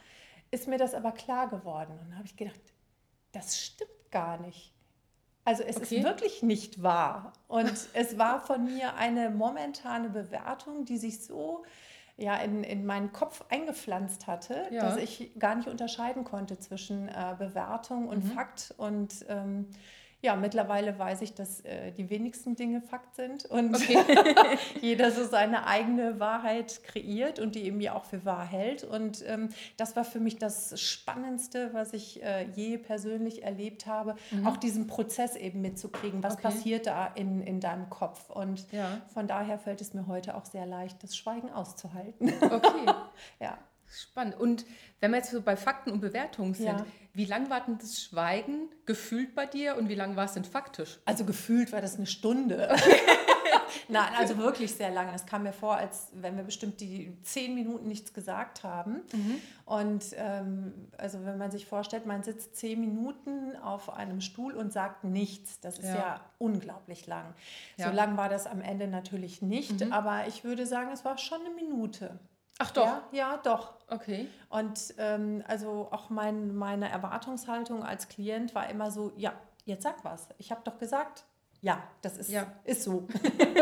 ist 0.50 0.68
mir 0.68 0.76
das 0.76 0.92
aber 0.92 1.12
klar 1.12 1.49
geworden. 1.49 1.92
Und 1.92 2.11
dann 2.11 2.18
habe 2.18 2.26
ich 2.26 2.37
gedacht, 2.37 2.61
das 3.33 3.59
stimmt 3.59 4.11
gar 4.11 4.38
nicht. 4.38 4.74
Also 5.45 5.63
es 5.63 5.77
okay. 5.77 5.97
ist 5.97 6.05
wirklich 6.05 6.43
nicht 6.43 6.83
wahr. 6.83 7.33
Und 7.49 7.73
es 7.95 8.19
war 8.19 8.41
von 8.41 8.65
mir 8.65 8.95
eine 8.95 9.31
momentane 9.31 10.09
Bewertung, 10.09 10.85
die 10.85 10.97
sich 10.97 11.25
so 11.25 11.65
ja, 12.17 12.37
in, 12.37 12.63
in 12.63 12.87
meinen 12.87 13.13
Kopf 13.13 13.45
eingepflanzt 13.49 14.27
hatte, 14.27 14.69
ja. 14.71 14.83
dass 14.83 14.97
ich 14.97 15.33
gar 15.39 15.57
nicht 15.57 15.69
unterscheiden 15.69 16.25
konnte 16.25 16.59
zwischen 16.59 17.09
äh, 17.09 17.35
Bewertung 17.37 18.09
und 18.09 18.25
mhm. 18.25 18.31
Fakt. 18.31 18.73
Und 18.77 19.27
ähm, 19.29 19.67
ja, 20.25 20.37
mittlerweile 20.37 20.99
weiß 20.99 21.21
ich, 21.21 21.35
dass 21.35 21.61
äh, 21.61 21.93
die 21.93 22.09
wenigsten 22.09 22.57
Dinge 22.57 22.81
Fakt 22.81 23.14
sind 23.14 23.45
und 23.45 23.76
okay. 23.76 23.99
jeder 24.81 25.11
so 25.11 25.26
seine 25.26 25.66
eigene 25.66 26.19
Wahrheit 26.19 26.83
kreiert 26.83 27.38
und 27.38 27.54
die 27.54 27.64
eben 27.64 27.78
ja 27.83 27.95
auch 27.95 28.07
für 28.07 28.25
wahr 28.25 28.47
hält. 28.47 28.85
Und 28.85 29.23
ähm, 29.28 29.50
das 29.76 29.97
war 29.97 30.04
für 30.04 30.21
mich 30.21 30.38
das 30.38 30.81
Spannendste, 30.81 31.75
was 31.75 31.93
ich 31.93 32.23
äh, 32.23 32.47
je 32.54 32.78
persönlich 32.78 33.43
erlebt 33.43 33.85
habe, 33.87 34.16
mhm. 34.31 34.47
auch 34.47 34.57
diesen 34.57 34.87
Prozess 34.87 35.37
eben 35.37 35.61
mitzukriegen. 35.61 36.23
Was 36.23 36.35
okay. 36.35 36.43
passiert 36.45 36.87
da 36.87 37.07
in, 37.09 37.43
in 37.43 37.61
deinem 37.61 37.90
Kopf? 37.90 38.31
Und 38.31 38.73
ja. 38.73 39.02
von 39.12 39.28
daher 39.28 39.59
fällt 39.59 39.83
es 39.83 39.93
mir 39.93 40.07
heute 40.07 40.37
auch 40.37 40.47
sehr 40.47 40.64
leicht, 40.64 41.02
das 41.02 41.14
Schweigen 41.14 41.50
auszuhalten. 41.50 42.33
Okay. 42.40 42.87
ja. 43.40 43.59
Spannend. 44.03 44.39
Und 44.39 44.65
wenn 45.01 45.11
wir 45.11 45.19
jetzt 45.19 45.31
so 45.31 45.41
bei 45.43 45.57
Fakten 45.57 45.91
und 45.91 46.01
Bewertungen 46.01 46.55
sind, 46.55 46.67
ja. 46.67 46.87
wie 47.13 47.25
lang 47.25 47.51
war 47.51 47.61
denn 47.61 47.79
das 47.79 48.03
Schweigen 48.03 48.69
gefühlt 48.87 49.35
bei 49.35 49.47
dir 49.47 49.77
und 49.77 49.89
wie 49.89 49.95
lang 49.95 50.17
war 50.17 50.25
es 50.25 50.33
denn 50.33 50.45
faktisch? 50.45 50.99
Also 51.05 51.25
gefühlt 51.25 51.73
war 51.73 51.81
das 51.81 51.97
eine 51.97 52.07
Stunde. 52.07 52.75
Nein, 53.89 54.13
also 54.17 54.39
wirklich 54.39 54.75
sehr 54.75 54.91
lange. 54.91 55.13
Es 55.15 55.27
kam 55.27 55.43
mir 55.43 55.53
vor, 55.53 55.77
als 55.77 56.09
wenn 56.15 56.37
wir 56.37 56.45
bestimmt 56.45 56.81
die 56.81 57.17
zehn 57.23 57.55
Minuten 57.55 57.89
nichts 57.89 58.13
gesagt 58.13 58.63
haben. 58.63 59.03
Mhm. 59.13 59.41
Und 59.67 60.05
ähm, 60.17 60.73
also 60.99 61.25
wenn 61.25 61.39
man 61.39 61.51
sich 61.51 61.67
vorstellt, 61.67 62.07
man 62.07 62.23
sitzt 62.23 62.57
zehn 62.57 62.81
Minuten 62.81 63.57
auf 63.57 63.91
einem 63.91 64.21
Stuhl 64.21 64.55
und 64.55 64.73
sagt 64.73 65.05
nichts, 65.05 65.61
das 65.61 65.79
ist 65.79 65.89
ja, 65.89 65.97
ja 65.97 66.21
unglaublich 66.39 67.07
lang. 67.07 67.35
Ja. 67.77 67.89
So 67.89 67.95
lang 67.95 68.17
war 68.17 68.29
das 68.29 68.47
am 68.47 68.61
Ende 68.61 68.89
natürlich 68.89 69.43
nicht, 69.43 69.85
mhm. 69.85 69.93
aber 69.93 70.27
ich 70.27 70.45
würde 70.45 70.67
sagen, 70.67 70.91
es 70.93 71.05
war 71.05 71.19
schon 71.19 71.41
eine 71.41 71.55
Minute. 71.55 72.19
Ach 72.59 72.71
doch. 72.71 72.87
Ja, 72.87 73.03
ja 73.13 73.37
doch. 73.43 73.75
Okay. 73.89 74.29
Und 74.49 74.95
ähm, 74.99 75.43
also 75.47 75.89
auch 75.91 76.11
mein, 76.11 76.55
meine 76.55 76.89
Erwartungshaltung 76.89 77.83
als 77.83 78.09
Klient 78.09 78.55
war 78.55 78.69
immer 78.71 78.91
so, 78.91 79.13
ja, 79.17 79.33
jetzt 79.65 79.83
sag 79.83 80.05
was. 80.05 80.29
Ich 80.39 80.51
habe 80.51 80.61
doch 80.65 80.79
gesagt, 80.79 81.25
ja, 81.61 81.83
das 82.03 82.19
ist, 82.19 82.31
ja. 82.31 82.53
ist 82.65 82.83
so. 82.85 83.07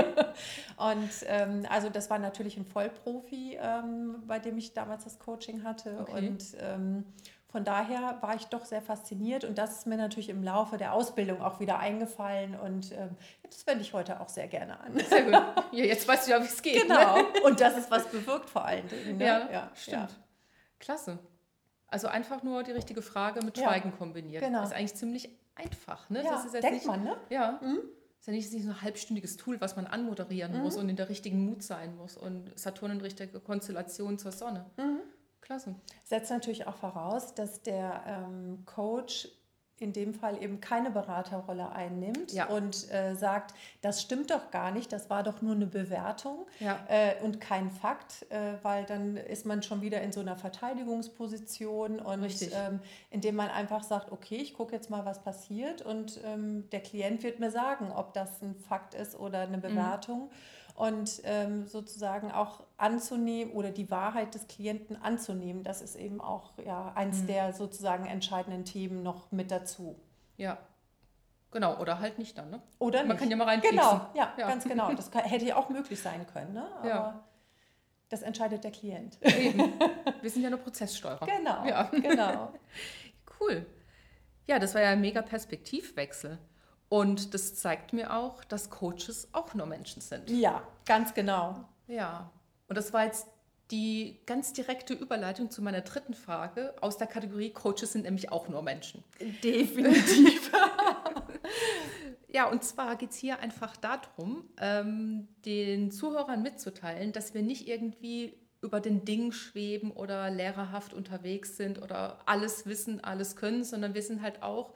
und 0.77 1.11
ähm, 1.27 1.65
also 1.71 1.89
das 1.89 2.11
war 2.11 2.19
natürlich 2.19 2.57
ein 2.57 2.67
Vollprofi, 2.67 3.57
ähm, 3.61 4.25
bei 4.27 4.41
dem 4.41 4.59
ich 4.59 4.75
damals 4.75 5.05
das 5.05 5.21
Coaching 5.21 5.63
hatte. 5.63 5.99
Okay. 6.01 6.29
Und 6.29 6.45
ähm, 6.59 7.05
von 7.53 7.65
daher 7.65 8.17
war 8.23 8.35
ich 8.35 8.47
doch 8.47 8.65
sehr 8.65 8.81
fasziniert 8.81 9.45
und 9.45 9.59
das 9.59 9.77
ist 9.77 9.87
mir 9.87 9.99
natürlich 9.99 10.31
im 10.31 10.43
Laufe 10.43 10.79
der 10.79 10.95
Ausbildung 10.95 11.43
auch 11.43 11.61
wieder 11.61 11.79
eingefallen 11.79 12.59
und 12.59 12.93
ähm, 12.93 13.11
das 13.43 13.67
wende 13.67 13.83
ich 13.83 13.93
heute 13.93 14.21
auch 14.21 14.31
sehr 14.31 14.49
gerne 14.49 14.81
an. 14.81 14.99
Sehr 14.99 15.25
gut. 15.25 15.33
Ja, 15.73 15.85
jetzt 15.85 16.09
weißt 16.09 16.27
du 16.27 16.31
ja, 16.31 16.41
wie 16.41 16.47
es 16.47 16.63
geht. 16.63 16.83
Genau. 16.83 17.17
Ne? 17.17 17.25
Und 17.45 17.61
das 17.61 17.77
ist 17.77 17.91
was 17.91 18.07
bewirkt 18.07 18.49
vor 18.49 18.65
allen 18.65 18.89
Dingen. 18.89 19.19
Ne? 19.19 19.25
Ja, 19.25 19.51
ja, 19.51 19.71
stimmt. 19.75 20.11
Ja. 20.11 20.17
Klasse. 20.81 21.19
Also 21.89 22.09
einfach 22.09 22.43
nur 22.43 22.63
die 22.63 22.73
richtige 22.73 23.03
Frage 23.03 23.45
mit 23.45 23.59
Schweigen 23.59 23.91
ja, 23.91 23.97
kombiniert. 23.97 24.43
Genau. 24.43 24.61
Das 24.61 24.71
ist 24.71 24.75
eigentlich 24.75 24.95
ziemlich 24.95 25.29
einfach. 25.55 26.09
Ne? 26.09 26.25
Ja, 26.25 26.33
das 26.33 26.47
ist 26.47 26.55
jetzt 26.55 26.63
denkt 26.63 26.77
nicht, 26.77 26.87
man, 26.87 27.05
ne? 27.05 27.17
Ja. 27.29 27.61
Mhm. 27.61 27.81
Das 28.17 28.21
ist 28.21 28.27
ja 28.29 28.33
nicht, 28.33 28.65
so 28.65 28.71
ein 28.71 28.81
halbstündiges 28.81 29.37
Tool, 29.37 29.61
was 29.61 29.77
man 29.77 29.87
anmoderieren 29.87 30.57
mhm. 30.57 30.63
muss 30.63 30.77
und 30.77 30.89
in 30.89 30.97
der 30.97 31.11
richtigen 31.11 31.45
Mut 31.45 31.63
sein 31.63 31.97
muss 31.97 32.17
und 32.17 32.59
Saturn 32.59 32.93
in 32.93 33.01
richtige 33.03 33.41
Konstellation 33.41 34.19
zur 34.19 34.33
Sonne. 34.33 34.65
Mhm. 34.79 35.01
Klasse. 35.43 35.75
Setzt 36.05 36.31
natürlich 36.31 36.67
auch 36.67 36.77
voraus, 36.77 37.35
dass 37.35 37.63
der 37.63 38.03
ähm, 38.07 38.65
Coach 38.65 39.29
in 39.83 39.93
dem 39.93 40.15
Fall 40.15 40.41
eben 40.41 40.61
keine 40.61 40.91
Beraterrolle 40.91 41.73
einnimmt 41.73 42.33
ja. 42.33 42.47
und 42.47 42.91
äh, 42.93 43.15
sagt, 43.17 43.53
das 43.81 44.01
stimmt 44.01 44.31
doch 44.31 44.53
gar 44.53 44.71
nicht, 44.71 44.93
das 44.93 45.11
war 45.11 45.25
doch 45.25 45.43
nur 45.43 45.57
eine 45.57 45.67
Bewertung 45.67 46.47
ja. 46.61 46.79
äh, 46.89 47.21
und 47.23 47.41
kein 47.41 47.71
Fakt, 47.71 48.25
äh, 48.31 48.55
weil 48.63 48.85
dann 48.85 49.17
ist 49.17 49.45
man 49.45 49.63
schon 49.63 49.83
wieder 49.83 50.01
in 50.01 50.13
so 50.13 50.21
einer 50.21 50.37
Verteidigungsposition 50.37 51.99
und 51.99 52.43
ähm, 52.53 52.79
indem 53.11 53.35
man 53.35 53.49
einfach 53.51 53.83
sagt, 53.83 54.13
okay, 54.13 54.37
ich 54.37 54.55
gucke 54.55 54.73
jetzt 54.73 54.89
mal, 54.89 55.05
was 55.05 55.23
passiert 55.25 55.83
und 55.83 56.21
ähm, 56.25 56.71
der 56.71 56.81
Klient 56.81 57.25
wird 57.25 57.41
mir 57.41 57.51
sagen, 57.51 57.91
ob 57.91 58.15
das 58.15 58.41
ein 58.41 58.55
Fakt 58.55 58.95
ist 58.95 59.19
oder 59.19 59.41
eine 59.41 59.57
mhm. 59.57 59.63
Bewertung. 59.63 60.21
Mhm 60.27 60.62
und 60.83 61.23
ähm, 61.23 61.69
sozusagen 61.69 62.33
auch 62.33 62.65
anzunehmen 62.77 63.53
oder 63.53 63.71
die 63.71 63.89
Wahrheit 63.89 64.35
des 64.35 64.49
Klienten 64.49 65.01
anzunehmen. 65.01 65.63
Das 65.63 65.81
ist 65.81 65.95
eben 65.95 66.21
auch 66.21 66.55
ja, 66.59 66.91
eins 66.97 67.23
mhm. 67.23 67.27
der 67.29 67.53
sozusagen 67.53 68.05
entscheidenden 68.07 68.65
Themen 68.65 69.05
noch 69.05 69.31
mit 69.31 69.53
dazu. 69.53 69.95
Ja. 70.37 70.59
Genau, 71.53 71.79
oder 71.79 72.01
halt 72.01 72.19
nicht 72.19 72.37
dann, 72.37 72.51
ne? 72.51 72.61
Oder 72.81 73.01
Man 73.01 73.11
nicht. 73.11 73.19
kann 73.21 73.31
ja 73.31 73.37
mal 73.37 73.45
rein 73.45 73.61
Genau, 73.61 74.09
ja, 74.15 74.33
ja, 74.37 74.49
ganz 74.49 74.65
genau. 74.65 74.93
Das 74.93 75.09
hätte 75.15 75.45
ja 75.45 75.55
auch 75.55 75.69
möglich 75.69 76.03
sein 76.03 76.27
können, 76.27 76.53
ne? 76.53 76.67
Aber 76.79 76.89
ja. 76.89 77.25
das 78.09 78.23
entscheidet 78.23 78.65
der 78.65 78.73
Klient. 78.73 79.19
Eben. 79.23 79.75
Wir 80.21 80.31
sind 80.31 80.43
ja 80.43 80.51
nur 80.51 80.59
Prozesssteuerer. 80.59 81.25
Genau, 81.27 81.65
ja. 81.65 81.85
genau. 81.93 82.53
cool. 83.41 83.67
Ja, 84.49 84.59
das 84.59 84.75
war 84.75 84.83
ja 84.83 84.89
ein 84.89 85.01
mega 85.01 85.23
Perspektivwechsel. 85.23 86.41
Und 86.93 87.33
das 87.33 87.55
zeigt 87.55 87.95
mir 87.95 88.15
auch, 88.15 88.45
dass 88.45 88.69
Coaches 88.69 89.27
auch 89.33 89.55
nur 89.55 89.65
Menschen 89.65 90.03
sind. 90.03 90.29
Ja, 90.29 90.63
ganz 90.85 91.15
genau. 91.15 91.67
Ja. 91.87 92.31
Und 92.69 92.77
das 92.77 92.93
war 92.93 93.07
jetzt 93.07 93.29
die 93.71 94.21
ganz 94.27 94.53
direkte 94.53 94.93
Überleitung 94.93 95.51
zu 95.51 95.63
meiner 95.63 95.81
dritten 95.81 96.13
Frage 96.13 96.75
aus 96.83 96.99
der 96.99 97.07
Kategorie 97.07 97.49
Coaches 97.49 97.93
sind 97.93 98.03
nämlich 98.03 98.31
auch 98.31 98.47
nur 98.51 98.61
Menschen. 98.61 99.03
Definitiv. 99.43 100.53
ja, 102.29 102.51
und 102.51 102.63
zwar 102.63 102.97
geht 102.97 103.13
es 103.13 103.17
hier 103.17 103.39
einfach 103.39 103.75
darum, 103.79 104.45
ähm, 104.61 105.29
den 105.47 105.93
Zuhörern 105.93 106.43
mitzuteilen, 106.43 107.15
dass 107.15 107.33
wir 107.33 107.41
nicht 107.41 107.69
irgendwie 107.69 108.35
über 108.61 108.81
den 108.81 109.07
Ding 109.07 109.33
schweben 109.33 109.93
oder 109.93 110.29
lehrerhaft 110.29 110.93
unterwegs 110.93 111.57
sind 111.57 111.81
oder 111.81 112.19
alles 112.27 112.67
wissen, 112.67 113.03
alles 113.03 113.35
können, 113.35 113.65
sondern 113.65 113.95
wir 113.95 114.03
sind 114.03 114.21
halt 114.21 114.43
auch, 114.43 114.75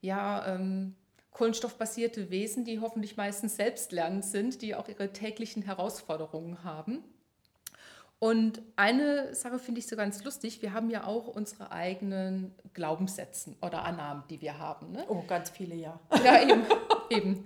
ja, 0.00 0.54
ähm, 0.54 0.96
kohlenstoffbasierte 1.36 2.30
Wesen, 2.30 2.64
die 2.64 2.80
hoffentlich 2.80 3.18
meistens 3.18 3.56
selbstlernend 3.56 4.24
sind, 4.24 4.62
die 4.62 4.74
auch 4.74 4.88
ihre 4.88 5.12
täglichen 5.12 5.62
Herausforderungen 5.62 6.64
haben. 6.64 7.04
Und 8.18 8.62
eine 8.76 9.34
Sache 9.34 9.58
finde 9.58 9.80
ich 9.80 9.86
so 9.86 9.96
ganz 9.96 10.24
lustig. 10.24 10.62
Wir 10.62 10.72
haben 10.72 10.88
ja 10.88 11.04
auch 11.04 11.26
unsere 11.28 11.72
eigenen 11.72 12.54
Glaubenssätze 12.72 13.54
oder 13.60 13.84
Annahmen, 13.84 14.22
die 14.30 14.40
wir 14.40 14.58
haben. 14.58 14.92
Ne? 14.92 15.04
Oh, 15.08 15.24
ganz 15.26 15.50
viele, 15.50 15.74
ja. 15.74 16.00
Ja, 16.24 16.40
eben. 16.48 16.62
eben. 17.10 17.44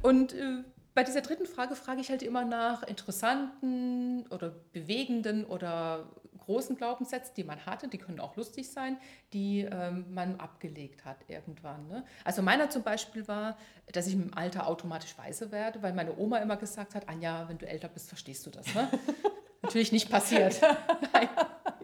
Und 0.00 0.32
äh, 0.32 0.64
bei 0.94 1.04
dieser 1.04 1.20
dritten 1.20 1.44
Frage 1.44 1.76
frage 1.76 2.00
ich 2.00 2.08
halt 2.08 2.22
immer 2.22 2.46
nach 2.46 2.84
interessanten 2.84 4.26
oder 4.28 4.54
bewegenden 4.72 5.44
oder 5.44 6.08
großen 6.46 6.76
Glaubenssätzen, 6.76 7.34
die 7.36 7.44
man 7.44 7.64
hatte, 7.66 7.88
die 7.88 7.98
können 7.98 8.20
auch 8.20 8.36
lustig 8.36 8.70
sein, 8.70 8.98
die 9.32 9.60
ähm, 9.60 10.06
man 10.14 10.40
abgelegt 10.40 11.04
hat 11.04 11.18
irgendwann. 11.28 11.86
Ne? 11.88 12.04
Also 12.24 12.42
meiner 12.42 12.70
zum 12.70 12.82
Beispiel 12.82 13.28
war, 13.28 13.56
dass 13.92 14.06
ich 14.06 14.14
im 14.14 14.32
Alter 14.34 14.66
automatisch 14.66 15.16
weise 15.18 15.52
werde, 15.52 15.82
weil 15.82 15.92
meine 15.92 16.16
Oma 16.16 16.38
immer 16.38 16.56
gesagt 16.56 16.94
hat, 16.94 17.08
Anja, 17.08 17.48
wenn 17.48 17.58
du 17.58 17.68
älter 17.68 17.88
bist, 17.88 18.08
verstehst 18.08 18.46
du 18.46 18.50
das. 18.50 18.74
Ne? 18.74 18.88
Natürlich 19.62 19.92
nicht 19.92 20.08
passiert. 20.08 20.60
Nein. 21.12 21.28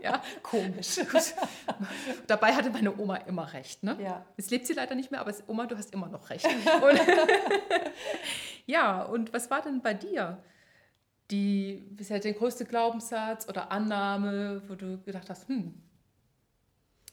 Ja, 0.00 0.20
komisch. 0.42 1.00
Dabei 2.26 2.52
hatte 2.54 2.70
meine 2.70 2.96
Oma 2.98 3.16
immer 3.18 3.52
recht. 3.52 3.84
Ne? 3.84 3.96
Ja. 4.02 4.24
Jetzt 4.36 4.50
lebt 4.50 4.66
sie 4.66 4.72
leider 4.72 4.96
nicht 4.96 5.12
mehr, 5.12 5.20
aber 5.20 5.32
Oma, 5.46 5.66
du 5.66 5.76
hast 5.76 5.92
immer 5.92 6.08
noch 6.08 6.28
recht. 6.30 6.46
Und 6.82 7.00
ja, 8.66 9.02
und 9.02 9.32
was 9.32 9.50
war 9.50 9.62
denn 9.62 9.80
bei 9.80 9.94
dir? 9.94 10.38
Die 11.32 11.82
bisher 11.90 12.20
der 12.20 12.34
größte 12.34 12.64
Glaubenssatz 12.66 13.48
oder 13.48 13.72
Annahme, 13.72 14.62
wo 14.68 14.74
du 14.74 15.00
gedacht 15.02 15.28
hast, 15.30 15.48
hm, 15.48 15.74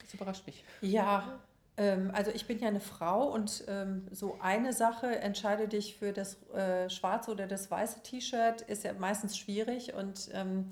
das 0.00 0.14
überrascht 0.14 0.46
mich. 0.46 0.62
Ja, 0.82 1.40
ähm, 1.76 2.10
also 2.12 2.30
ich 2.30 2.46
bin 2.46 2.58
ja 2.58 2.68
eine 2.68 2.80
Frau 2.80 3.32
und 3.32 3.64
ähm, 3.66 4.06
so 4.10 4.38
eine 4.40 4.74
Sache, 4.74 5.18
entscheide 5.20 5.66
dich 5.68 5.96
für 5.96 6.12
das 6.12 6.42
äh, 6.52 6.90
schwarze 6.90 7.30
oder 7.30 7.46
das 7.46 7.70
weiße 7.70 8.02
T-Shirt, 8.02 8.60
ist 8.62 8.84
ja 8.84 8.92
meistens 8.92 9.38
schwierig 9.38 9.94
und 9.94 10.28
ähm, 10.34 10.68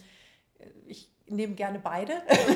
ich 0.87 1.09
nehme 1.26 1.55
gerne 1.55 1.78
beide. 1.78 2.12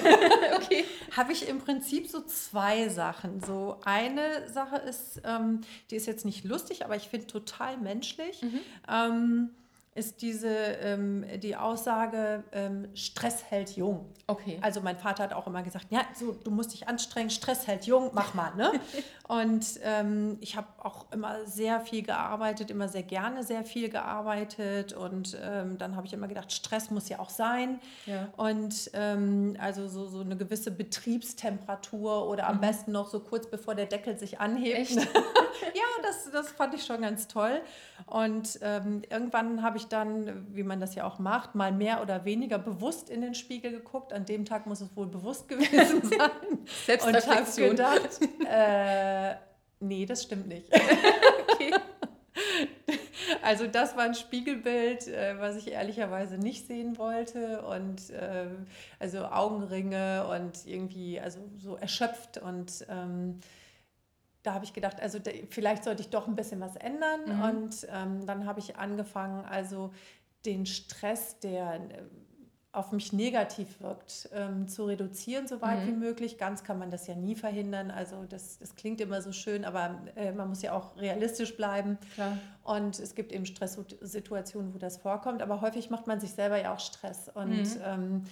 okay. 0.57 0.85
Habe 1.17 1.33
ich 1.33 1.49
im 1.49 1.59
Prinzip 1.59 2.09
so 2.09 2.23
zwei 2.23 2.89
Sachen. 2.89 3.41
So 3.41 3.79
eine 3.85 4.49
Sache 4.51 4.77
ist, 4.77 5.23
ähm, 5.25 5.63
die 5.91 5.97
ist 5.97 6.07
jetzt 6.07 6.25
nicht 6.25 6.45
lustig, 6.45 6.85
aber 6.85 6.97
ich 6.97 7.09
finde 7.09 7.27
total 7.27 7.79
menschlich. 7.79 8.43
Mhm. 8.43 8.61
Ähm, 8.89 9.51
ist 9.95 10.23
diese 10.23 10.49
ähm, 10.49 11.25
die 11.43 11.55
Aussage, 11.55 12.45
ähm, 12.53 12.89
Stress 12.95 13.45
hält 13.51 13.77
jung. 13.77 14.07
Okay. 14.27 14.59
Also 14.63 14.81
mein 14.81 14.97
Vater 14.97 15.25
hat 15.25 15.35
auch 15.35 15.47
immer 15.47 15.63
gesagt, 15.63 15.89
ja, 15.91 16.01
so, 16.15 16.33
du 16.33 16.51
musst 16.51 16.73
dich 16.73 16.89
anstrengen, 16.89 17.29
Stress 17.29 17.67
hält 17.67 17.85
jung, 17.85 18.11
mach 18.15 18.33
mal. 18.33 18.55
Ne? 18.55 18.73
und 19.29 19.67
ähm, 19.83 20.39
ich 20.41 20.57
habe 20.57 20.69
auch 20.79 21.13
immer 21.13 21.45
sehr 21.45 21.81
viel 21.81 22.03
gearbeitet, 22.03 22.71
immer 22.71 22.89
sehr 22.89 23.03
gerne 23.03 23.45
sehr 23.45 23.65
viel 23.65 23.91
gearbeitet. 23.91 24.95
Und 24.95 25.37
ähm, 25.43 25.77
dann 25.77 25.95
habe 25.95 26.07
ich 26.07 26.15
immer 26.15 26.29
gedacht, 26.29 26.53
Stress 26.53 26.91
muss 26.91 27.11
ja 27.11 27.19
auch 27.19 27.31
sein. 27.31 27.79
Ja. 28.07 28.29
Und 28.39 28.91
ähm, 28.95 29.57
also 29.61 29.89
so, 29.89 30.07
so 30.07 30.21
eine 30.21 30.39
gewisse 30.39 30.71
Betriebstemperatur 30.71 32.29
oder 32.29 32.47
am 32.47 32.57
mhm. 32.57 32.61
besten 32.61 32.93
noch 32.93 33.09
so 33.09 33.21
kurz 33.21 33.47
bevor 33.51 33.75
der 33.75 33.87
Deckel 33.87 34.17
sich 34.17 34.41
anhebt. 34.41 34.97
Ja, 35.75 36.03
das, 36.03 36.31
das 36.31 36.51
fand 36.51 36.75
ich 36.75 36.85
schon 36.85 37.03
ganz 37.03 37.29
toll. 37.29 37.61
Und 38.07 38.59
ähm, 38.63 39.03
irgendwann 39.09 39.63
habe 39.63 39.79
ich 39.79 39.82
dann, 39.89 40.47
wie 40.55 40.63
man 40.63 40.81
das 40.81 40.95
ja 40.95 41.05
auch 41.05 41.19
macht, 41.19 41.55
mal 41.55 41.73
mehr 41.73 42.03
oder 42.03 42.25
weniger 42.25 42.59
bewusst 42.59 43.11
in 43.11 43.21
den 43.21 43.35
Spiegel 43.35 43.71
geguckt. 43.71 44.13
An 44.13 44.25
dem 44.25 44.45
Tag 44.45 44.67
muss 44.67 44.81
es 44.81 44.95
wohl 44.97 45.07
bewusst 45.07 45.49
gewesen 45.49 46.03
sein. 46.03 46.31
Selbstreflexion. 46.87 47.71
Und 47.71 47.83
habe 47.83 48.01
gedacht, 48.01 48.21
äh, 48.49 49.35
nee, 49.81 50.07
das 50.07 50.23
stimmt 50.23 50.49
nicht. 50.49 50.67
okay. 51.51 51.73
Also 53.43 53.67
das 53.67 53.97
war 53.97 54.05
ein 54.05 54.15
Spiegelbild, 54.15 55.09
äh, 55.09 55.39
was 55.39 55.57
ich 55.57 55.73
ehrlicherweise 55.73 56.39
nicht 56.39 56.67
sehen 56.67 56.97
wollte 56.99 57.63
und 57.63 58.11
äh, 58.11 58.47
also 58.99 59.25
Augenringe 59.25 60.27
und 60.29 60.67
irgendwie 60.67 61.21
also 61.21 61.41
so 61.59 61.77
erschöpft 61.77 62.39
und 62.39 62.87
ähm, 62.89 63.41
da 64.43 64.55
habe 64.55 64.65
ich 64.65 64.73
gedacht, 64.73 65.01
also 65.01 65.19
vielleicht 65.51 65.85
sollte 65.85 66.03
ich 66.03 66.11
doch 66.11 66.27
ein 66.27 66.35
bisschen 66.35 66.61
was 66.61 66.77
ändern. 66.77 67.21
Mhm. 67.27 67.43
Und 67.43 67.87
ähm, 67.93 68.27
dann 68.27 68.47
habe 68.47 68.61
ich 68.61 68.77
angefangen, 68.77 69.45
also 69.45 69.93
den 70.45 70.67
Stress, 70.67 71.39
der 71.39 71.75
äh, 71.75 72.03
auf 72.73 72.91
mich 72.91 73.13
negativ 73.13 73.81
wirkt, 73.83 74.31
ähm, 74.33 74.67
zu 74.67 74.87
reduzieren, 74.87 75.47
so 75.47 75.61
weit 75.61 75.83
mhm. 75.83 75.89
wie 75.89 75.93
möglich. 75.93 76.39
Ganz 76.39 76.65
kann 76.65 76.79
man 76.79 76.91
das 76.91 77.07
ja 77.07 77.15
nie 77.15 77.35
verhindern. 77.35 77.91
Also 77.91 78.25
das, 78.25 78.59
das 78.59 78.75
klingt 78.75 79.01
immer 79.01 79.21
so 79.21 79.31
schön, 79.31 79.67
aber 79.67 80.01
äh, 80.17 80.33
man 80.33 80.49
muss 80.49 80.63
ja 80.63 80.73
auch 80.73 80.97
realistisch 80.97 81.55
bleiben. 81.57 81.99
Klar. 82.15 82.39
Und 82.65 82.99
es 82.99 83.15
gibt 83.15 83.31
eben 83.31 83.45
Stresssituationen, 83.45 84.75
wo 84.75 84.79
das 84.79 84.97
vorkommt. 84.97 85.43
Aber 85.43 85.61
häufig 85.61 85.91
macht 85.91 86.07
man 86.07 86.19
sich 86.19 86.33
selber 86.33 86.61
ja 86.61 86.73
auch 86.73 86.81
Stress. 86.81 87.31
Und 87.35 87.51
mhm. 87.51 87.83
ähm, 87.85 88.25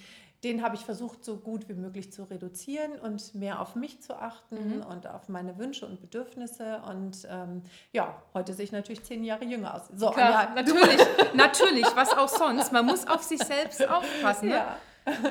den 0.43 0.63
habe 0.63 0.75
ich 0.75 0.85
versucht, 0.85 1.23
so 1.23 1.37
gut 1.37 1.69
wie 1.69 1.73
möglich 1.73 2.11
zu 2.11 2.23
reduzieren 2.23 2.99
und 2.99 3.35
mehr 3.35 3.61
auf 3.61 3.75
mich 3.75 4.01
zu 4.01 4.15
achten 4.15 4.77
mhm. 4.77 4.81
und 4.83 5.07
auf 5.07 5.29
meine 5.29 5.57
Wünsche 5.59 5.85
und 5.85 6.01
Bedürfnisse. 6.01 6.81
Und 6.89 7.27
ähm, 7.29 7.63
ja, 7.91 8.21
heute 8.33 8.53
sehe 8.53 8.65
ich 8.65 8.71
natürlich 8.71 9.03
zehn 9.03 9.23
Jahre 9.23 9.45
jünger 9.45 9.75
aus. 9.75 9.83
So, 9.95 10.09
Klar, 10.09 10.31
ja, 10.31 10.53
natürlich, 10.55 10.99
natürlich, 11.35 11.85
was 11.95 12.13
auch 12.13 12.27
sonst. 12.27 12.71
Man 12.71 12.85
muss 12.85 13.07
auf 13.07 13.21
sich 13.21 13.41
selbst 13.43 13.87
aufpassen. 13.87 14.49
Ne? 14.49 14.55
Ja. 14.55 14.77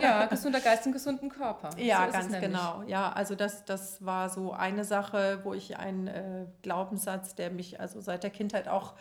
Ja, 0.01 0.27
gesunder 0.27 0.61
Geist 0.61 0.85
und 0.87 0.93
gesunden 0.93 1.29
Körper. 1.29 1.71
Ja, 1.79 2.07
so 2.07 2.13
ganz 2.13 2.41
genau. 2.41 2.83
Ja, 2.89 3.13
also 3.13 3.37
das, 3.37 3.65
das 3.65 4.05
war 4.05 4.29
so 4.29 4.53
eine 4.53 4.85
Sache, 4.85 5.41
wo 5.45 5.55
ich 5.55 5.77
einen 5.77 6.09
äh, 6.09 6.47
Glaubenssatz, 6.63 7.37
der 7.37 7.51
mich 7.51 7.79
also 7.79 8.01
seit 8.01 8.25
der 8.25 8.31
Kindheit 8.31 8.67
auch 8.67 8.95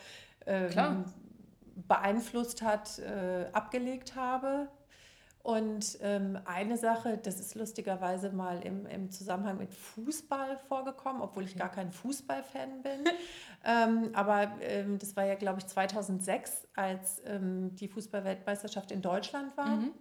ähm, 0.46 1.04
beeinflusst 1.88 2.62
hat, 2.62 3.00
äh, 3.00 3.46
abgelegt 3.52 4.14
habe. 4.14 4.68
Und 5.42 5.98
ähm, 6.02 6.38
eine 6.44 6.76
Sache, 6.76 7.16
das 7.16 7.40
ist 7.40 7.54
lustigerweise 7.54 8.30
mal 8.30 8.60
im, 8.60 8.84
im 8.86 9.10
Zusammenhang 9.10 9.56
mit 9.56 9.72
Fußball 9.72 10.58
vorgekommen, 10.68 11.22
obwohl 11.22 11.44
ich 11.44 11.56
gar 11.56 11.70
kein 11.70 11.92
Fußballfan 11.92 12.82
bin. 12.82 13.04
ähm, 13.64 14.10
aber 14.12 14.52
ähm, 14.60 14.98
das 14.98 15.16
war 15.16 15.24
ja, 15.24 15.36
glaube 15.36 15.60
ich, 15.60 15.66
2006, 15.66 16.68
als 16.76 17.22
ähm, 17.24 17.74
die 17.74 17.88
Fußballweltmeisterschaft 17.88 18.92
in 18.92 19.00
Deutschland 19.00 19.56
war. 19.56 19.76
Mhm. 19.76 19.92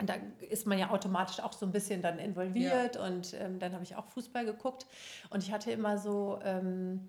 Und 0.00 0.08
da 0.08 0.14
ist 0.50 0.66
man 0.66 0.78
ja 0.78 0.90
automatisch 0.90 1.38
auch 1.38 1.52
so 1.52 1.64
ein 1.64 1.70
bisschen 1.70 2.02
dann 2.02 2.18
involviert. 2.18 2.96
Ja. 2.96 3.06
Und 3.06 3.34
ähm, 3.34 3.60
dann 3.60 3.74
habe 3.74 3.84
ich 3.84 3.94
auch 3.94 4.06
Fußball 4.06 4.44
geguckt. 4.44 4.86
Und 5.30 5.44
ich 5.44 5.52
hatte 5.52 5.70
immer 5.70 5.96
so 5.98 6.40
ähm, 6.42 7.08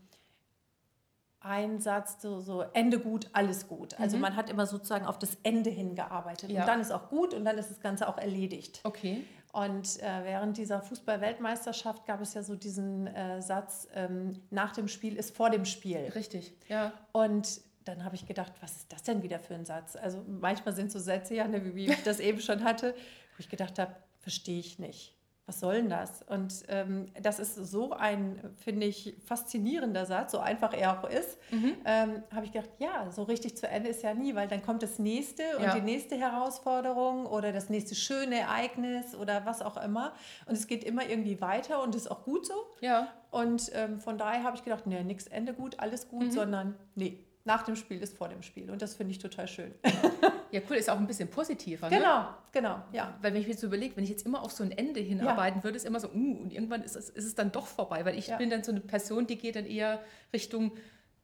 ein 1.44 1.80
Satz, 1.80 2.22
so, 2.22 2.40
so 2.40 2.62
Ende 2.74 3.00
gut, 3.00 3.30
alles 3.34 3.68
gut. 3.68 4.00
Also 4.00 4.16
mhm. 4.16 4.22
man 4.22 4.36
hat 4.36 4.50
immer 4.50 4.66
sozusagen 4.66 5.06
auf 5.06 5.20
das 5.20 5.38
Ende 5.44 5.70
hingearbeitet. 5.70 6.50
Ja. 6.50 6.62
Und 6.62 6.68
dann 6.68 6.80
ist 6.80 6.92
auch 6.92 7.10
gut 7.10 7.34
und 7.34 7.44
dann 7.44 7.58
ist 7.58 7.70
das 7.70 7.82
Ganze 7.82 8.08
auch 8.08 8.18
erledigt. 8.18 8.80
Okay. 8.84 9.26
Und 9.52 10.02
äh, 10.02 10.24
während 10.24 10.58
dieser 10.58 10.82
Fußball-Weltmeisterschaft 10.82 12.06
gab 12.08 12.22
es 12.22 12.34
ja 12.34 12.42
so 12.44 12.56
diesen 12.56 13.08
äh, 13.08 13.42
Satz, 13.42 13.88
ähm, 13.94 14.42
nach 14.50 14.72
dem 14.72 14.88
Spiel 14.88 15.16
ist 15.16 15.36
vor 15.36 15.50
dem 15.50 15.66
Spiel. 15.66 16.12
Richtig, 16.16 16.56
ja. 16.70 16.94
Und 17.12 17.62
dann 17.84 18.06
habe 18.06 18.16
ich 18.16 18.26
gedacht, 18.26 18.54
was 18.62 18.78
ist 18.78 18.94
das 18.94 19.04
denn 19.04 19.22
wieder 19.22 19.38
für 19.38 19.54
ein 19.54 19.66
Satz? 19.66 19.96
Also 19.96 20.24
manchmal 20.28 20.74
sind 20.74 20.92
so 20.92 20.98
Sätze, 20.98 21.36
ja, 21.36 21.48
ne, 21.48 21.76
wie 21.76 21.88
ich 21.88 22.04
das 22.04 22.20
eben 22.20 22.40
schon 22.40 22.64
hatte, 22.64 22.94
wo 22.94 23.40
ich 23.40 23.50
gedacht 23.50 23.78
habe, 23.78 23.94
verstehe 24.22 24.60
ich 24.60 24.80
nicht 24.80 25.13
was 25.46 25.60
soll 25.60 25.76
denn 25.76 25.90
das? 25.90 26.22
Und 26.22 26.64
ähm, 26.70 27.08
das 27.22 27.38
ist 27.40 27.56
so 27.56 27.92
ein, 27.92 28.40
finde 28.56 28.88
ich, 28.88 29.18
faszinierender 29.26 30.06
Satz, 30.06 30.32
so 30.32 30.40
einfach 30.40 30.74
er 30.74 30.98
auch 30.98 31.10
ist. 31.10 31.38
Mhm. 31.52 31.76
Ähm, 31.84 32.24
Habe 32.34 32.46
ich 32.46 32.54
gedacht, 32.54 32.70
ja, 32.80 33.12
so 33.12 33.24
richtig 33.24 33.58
zu 33.58 33.68
Ende 33.68 33.90
ist 33.90 34.04
ja 34.04 34.14
nie, 34.14 34.36
weil 34.36 34.48
dann 34.48 34.64
kommt 34.64 34.84
das 34.84 35.00
nächste 35.00 35.44
und 35.58 35.64
ja. 35.64 35.76
die 35.76 35.82
nächste 35.82 36.16
Herausforderung 36.16 37.26
oder 37.26 37.52
das 37.52 37.70
nächste 37.70 37.94
schöne 37.94 38.40
Ereignis 38.40 39.16
oder 39.16 39.46
was 39.46 39.62
auch 39.62 39.76
immer. 39.76 40.14
Und 40.46 40.54
es 40.54 40.68
geht 40.68 40.86
immer 40.86 41.10
irgendwie 41.10 41.42
weiter 41.42 41.84
und 41.84 41.94
ist 41.94 42.10
auch 42.10 42.24
gut 42.24 42.46
so. 42.46 42.54
Ja. 42.80 43.10
Und 43.30 43.70
ähm, 43.74 44.00
von 44.00 44.18
daher 44.18 44.44
habe 44.44 44.56
ich 44.56 44.64
gedacht, 44.64 44.88
nee, 44.88 45.04
nichts 45.04 45.28
Ende 45.28 45.54
gut, 45.54 45.80
alles 45.80 46.08
gut, 46.08 46.28
mhm. 46.28 46.32
sondern 46.32 46.76
nee, 46.96 47.20
nach 47.46 47.64
dem 47.64 47.76
Spiel 47.76 48.02
ist 48.02 48.18
vor 48.18 48.30
dem 48.30 48.42
Spiel. 48.42 48.72
Und 48.72 48.82
das 48.82 48.96
finde 48.96 49.12
ich 49.12 49.20
total 49.20 49.48
schön. 49.48 49.74
Ja, 50.54 50.62
cool, 50.70 50.76
ist 50.76 50.88
auch 50.88 51.00
ein 51.00 51.08
bisschen 51.08 51.30
positiver. 51.32 51.90
Ne? 51.90 51.98
Genau, 51.98 52.28
genau, 52.52 52.84
ja. 52.92 53.18
Weil 53.24 53.34
wenn 53.34 53.42
ich 53.42 53.48
mir 53.48 53.56
so 53.56 53.66
überlege, 53.66 53.98
wenn 53.98 54.04
ich 54.04 54.12
jetzt 54.12 54.24
immer 54.24 54.44
auf 54.44 54.52
so 54.52 54.64
ein 54.64 54.72
Ende 54.72 55.00
hinarbeiten 55.00 55.62
ja. 55.62 55.64
würde, 55.64 55.78
ist 55.78 55.86
immer 55.86 56.00
so, 56.00 56.10
uh, 56.10 56.42
und 56.44 56.54
irgendwann 56.54 56.84
ist 56.84 56.96
es, 56.96 57.10
ist 57.10 57.26
es 57.26 57.34
dann 57.34 57.52
doch 57.52 57.66
vorbei, 57.66 58.06
weil 58.06 58.20
ich 58.20 58.28
ja. 58.28 58.38
bin 58.38 58.52
dann 58.52 58.64
so 58.64 58.72
eine 58.72 58.80
Person, 58.80 59.26
die 59.26 59.40
geht 59.40 59.56
dann 59.56 59.66
eher 59.66 60.04
Richtung, 60.32 60.74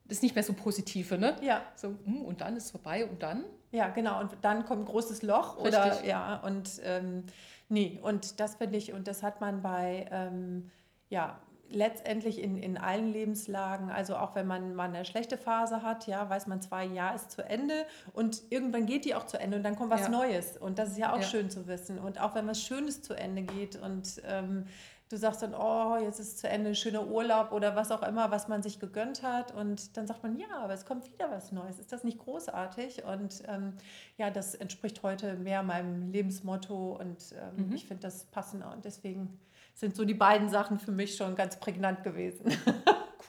das 0.06 0.18
ist 0.18 0.24
nicht 0.24 0.34
mehr 0.34 0.44
so 0.44 0.54
positive, 0.54 1.20
ne? 1.20 1.36
Ja. 1.44 1.62
So, 1.76 1.90
uh, 2.08 2.24
und 2.24 2.42
dann 2.42 2.58
ist 2.58 2.66
es 2.66 2.72
vorbei 2.72 3.06
und 3.06 3.22
dann? 3.22 3.46
Ja, 3.72 3.90
genau, 3.90 4.20
und 4.20 4.32
dann 4.42 4.66
kommt 4.66 4.82
ein 4.82 4.86
großes 4.86 5.22
Loch 5.22 5.58
Richtig. 5.58 5.76
oder, 5.76 6.04
ja, 6.04 6.38
und 6.38 6.82
ähm, 6.84 7.26
nee, 7.68 8.00
und 8.02 8.40
das 8.40 8.56
finde 8.56 8.78
ich, 8.78 8.94
und 8.94 9.08
das 9.08 9.22
hat 9.22 9.42
man 9.42 9.62
bei, 9.62 10.08
ähm, 10.10 10.72
ja, 11.10 11.40
letztendlich 11.70 12.42
in, 12.42 12.58
in 12.58 12.78
allen 12.78 13.12
Lebenslagen, 13.12 13.90
also 13.90 14.16
auch 14.16 14.36
wenn 14.36 14.48
man 14.48 14.76
mal 14.76 14.90
eine 14.90 15.06
schlechte 15.06 15.38
Phase 15.38 15.82
hat, 15.84 16.08
ja, 16.08 16.30
weiß 16.30 16.48
man 16.48 16.62
zwei 16.62 16.86
Jahr 16.86 17.16
ist 17.16 17.32
zu 17.32 17.44
Ende 17.44 17.86
und 18.14 18.42
irgendwann 18.50 18.86
geht 18.86 19.06
die 19.06 19.16
auch 19.16 19.26
zu 19.26 19.40
Ende 19.40 19.58
und 19.58 19.64
dann 19.64 19.76
kommt 19.76 19.92
was 19.92 20.02
ja. 20.02 20.10
Neues 20.10 20.58
und 20.58 20.80
das 20.80 20.90
ist 20.90 20.98
ja 20.98 21.14
auch 21.14 21.22
ja. 21.22 21.24
schön 21.24 21.50
zu 21.50 21.68
wissen 21.68 22.00
und 22.00 22.20
auch 22.20 22.36
wenn 22.36 22.48
was 22.48 22.62
Schönes 22.62 23.02
zu 23.02 23.14
Ende 23.14 23.44
geht 23.44 23.76
und 23.76 24.22
ähm, 24.26 24.66
du 25.10 25.18
sagst 25.18 25.42
dann, 25.42 25.56
oh, 25.56 25.98
jetzt 25.98 26.20
ist 26.20 26.40
zu 26.40 26.48
Ende 26.48 26.70
ein 26.70 26.76
schöner 26.76 27.08
Urlaub 27.08 27.52
oder 27.52 27.76
was 27.76 27.92
auch 27.92 28.04
immer, 28.04 28.30
was 28.30 28.48
man 28.48 28.62
sich 28.62 28.80
gegönnt 28.80 29.24
hat 29.24 29.54
und 29.54 29.98
dann 29.98 30.06
sagt 30.06 30.24
man, 30.24 30.38
ja, 30.38 30.48
aber 30.60 30.74
es 30.74 30.86
kommt 30.86 31.12
wieder 31.12 31.32
was 31.32 31.52
Neues. 31.52 31.80
Ist 31.80 31.92
das 31.92 32.04
nicht 32.04 32.20
großartig? 32.20 33.04
Und 33.06 33.44
ähm, 33.48 33.74
ja, 34.18 34.30
das 34.30 34.54
entspricht 34.54 35.02
heute 35.02 35.36
mehr 35.36 35.64
meinem 35.64 36.12
Lebensmotto 36.12 36.98
und 37.00 37.34
ähm, 37.34 37.68
mhm. 37.68 37.74
ich 37.74 37.88
finde 37.88 38.04
das 38.04 38.26
passender 38.26 38.72
und 38.72 38.86
deswegen 38.86 39.40
sind 39.80 39.96
so 39.96 40.04
die 40.06 40.14
beiden 40.14 40.50
Sachen 40.50 40.78
für 40.80 40.92
mich 40.92 41.16
schon 41.16 41.36
ganz 41.36 41.60
prägnant 41.60 42.04
gewesen. 42.04 42.46